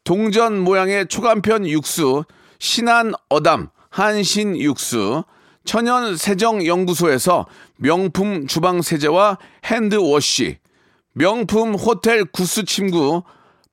동전 0.04 0.60
모양의 0.60 1.08
초간편 1.08 1.68
육수 1.68 2.24
신한 2.60 3.14
어담 3.30 3.70
한신 3.90 4.58
육수. 4.58 5.24
천연 5.66 6.16
세정 6.18 6.66
연구소에서 6.66 7.46
명품 7.76 8.48
주방 8.48 8.82
세제와 8.82 9.38
핸드워시. 9.66 10.58
명품 11.14 11.76
호텔 11.76 12.24
구스 12.24 12.64
침구 12.64 13.24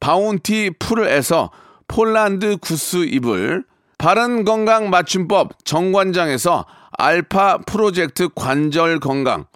바운티 0.00 0.72
풀에서 0.78 1.50
폴란드 1.88 2.58
구스 2.58 3.04
이불 3.04 3.64
바른 3.98 4.44
건강 4.44 4.90
맞춤법 4.90 5.64
정관장에서 5.64 6.66
알파 6.98 7.58
프로젝트 7.58 8.28
관절 8.34 9.00
건강. 9.00 9.46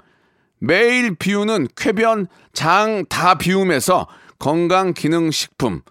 매일 0.59 1.15
비우는 1.15 1.69
쾌변 1.77 2.27
장 2.53 3.05
다 3.09 3.37
비움에서 3.37 4.07
건강 4.39 4.95
기능 4.95 5.31
식품. 5.31 5.83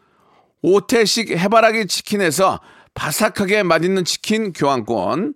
오태식 0.62 1.32
해바라기 1.32 1.88
치킨에서 1.88 2.60
바삭하게 2.94 3.64
맛있는 3.64 4.06
치킨 4.06 4.54
교환권. 4.54 5.34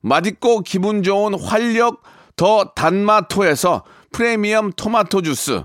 맛있고 0.00 0.60
기분 0.60 1.02
좋은 1.02 1.38
활력 1.38 2.02
더 2.36 2.72
단마토에서 2.74 3.84
프리미엄 4.12 4.72
토마토 4.72 5.22
주스. 5.22 5.62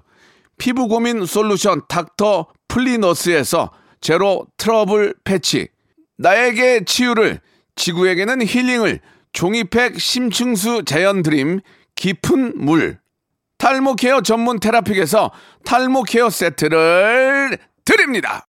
피부 0.57 0.87
고민 0.87 1.25
솔루션 1.25 1.81
닥터 1.87 2.47
플리너스에서 2.67 3.71
제로 4.01 4.47
트러블 4.57 5.13
패치 5.23 5.67
나에게 6.17 6.85
치유를 6.85 7.39
지구에게는 7.75 8.45
힐링을 8.45 8.99
종이팩 9.33 9.99
심층수 9.99 10.83
자연 10.85 11.21
드림 11.21 11.61
깊은 11.95 12.57
물 12.57 12.99
탈모 13.57 13.95
케어 13.95 14.21
전문 14.21 14.59
테라픽에서 14.59 15.31
탈모 15.63 16.03
케어 16.03 16.29
세트를 16.29 17.57
드립니다. 17.85 18.47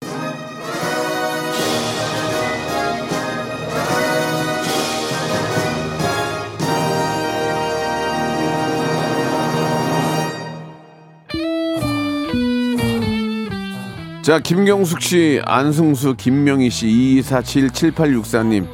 자, 14.30 14.38
김경숙 14.38 15.00
씨, 15.00 15.42
안승수, 15.44 16.14
김명희 16.16 16.70
씨, 16.70 16.86
2247-7864님, 16.86 18.64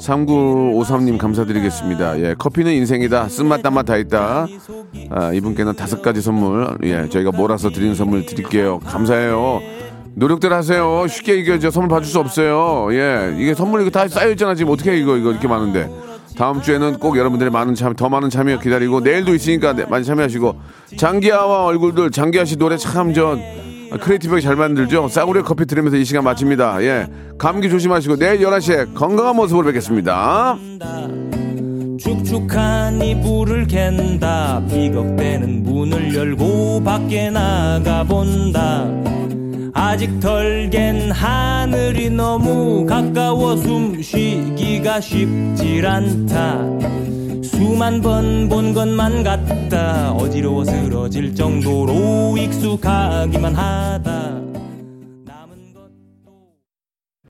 3953님 0.00 1.18
감사드리겠습니다. 1.18 2.20
예, 2.20 2.36
커피는 2.38 2.72
인생이다. 2.74 3.28
쓴맛 3.28 3.60
단맛 3.60 3.82
다 3.82 3.96
있다. 3.96 4.46
아, 5.10 5.32
이분께는 5.32 5.74
다섯 5.74 6.00
가지 6.00 6.22
선물, 6.22 6.78
예, 6.84 7.08
저희가 7.08 7.32
몰아서 7.32 7.70
드리는 7.70 7.96
선물 7.96 8.24
드릴게요. 8.24 8.78
감사해요. 8.86 9.60
노력들 10.14 10.52
하세요. 10.52 11.04
쉽게 11.08 11.34
이게 11.38 11.58
저 11.58 11.72
선물 11.72 11.88
받을 11.88 12.06
수 12.06 12.20
없어요. 12.20 12.86
예, 12.92 13.34
이게 13.36 13.52
선물이 13.52 13.82
이거 13.82 13.90
다 13.90 14.06
쌓여있잖아. 14.06 14.54
지금 14.54 14.70
어떻게 14.70 14.92
해, 14.92 14.96
이거, 14.96 15.16
이거 15.16 15.32
이렇게 15.32 15.48
많은데. 15.48 15.90
다음 16.38 16.62
주에는 16.62 17.00
꼭 17.00 17.18
여러분들의 17.18 17.50
많은 17.50 17.74
참, 17.74 17.96
더 17.96 18.08
많은 18.08 18.30
참여 18.30 18.60
기다리고, 18.60 19.00
내일도 19.00 19.34
있으니까 19.34 19.72
네, 19.72 19.86
많이 19.86 20.04
참여하시고, 20.04 20.54
장기하와 20.96 21.64
얼굴들, 21.64 22.12
장기하 22.12 22.44
씨 22.44 22.54
노래 22.54 22.76
참 22.76 23.12
전, 23.12 23.42
크리에이티브하게 23.98 24.40
잘 24.42 24.56
만들죠. 24.56 25.08
싸구려 25.08 25.42
커피 25.42 25.66
들으면서 25.66 25.96
이 25.96 26.04
시간 26.04 26.24
마칩니다. 26.24 26.82
예. 26.82 27.06
감기 27.38 27.68
조심하시고 27.68 28.16
내일 28.16 28.40
11시에 28.40 28.94
건강한 28.94 29.36
모습으로 29.36 29.66
뵙겠습니다. 29.66 30.56
축축한 31.98 33.02
이불을 33.02 33.66
캔다 33.66 34.62
비걱대는 34.68 35.64
문을 35.64 36.14
열고 36.14 36.82
밖에 36.82 37.30
나가본다 37.30 38.88
아직 39.74 40.18
덜 40.18 40.70
갠 40.70 41.10
하늘이 41.10 42.10
너무 42.10 42.86
가까워 42.86 43.56
숨쉬기가 43.56 45.00
쉽질 45.00 45.86
않다 45.86 46.60
수만 47.42 48.00
번 48.00 48.48
본 48.48 48.72
것만 48.74 49.22
같다. 49.22 50.12
어지러워 50.12 50.64
쓰러질 50.64 51.34
정도로 51.34 52.36
익숙하기만 52.36 53.54
하다 53.54 54.49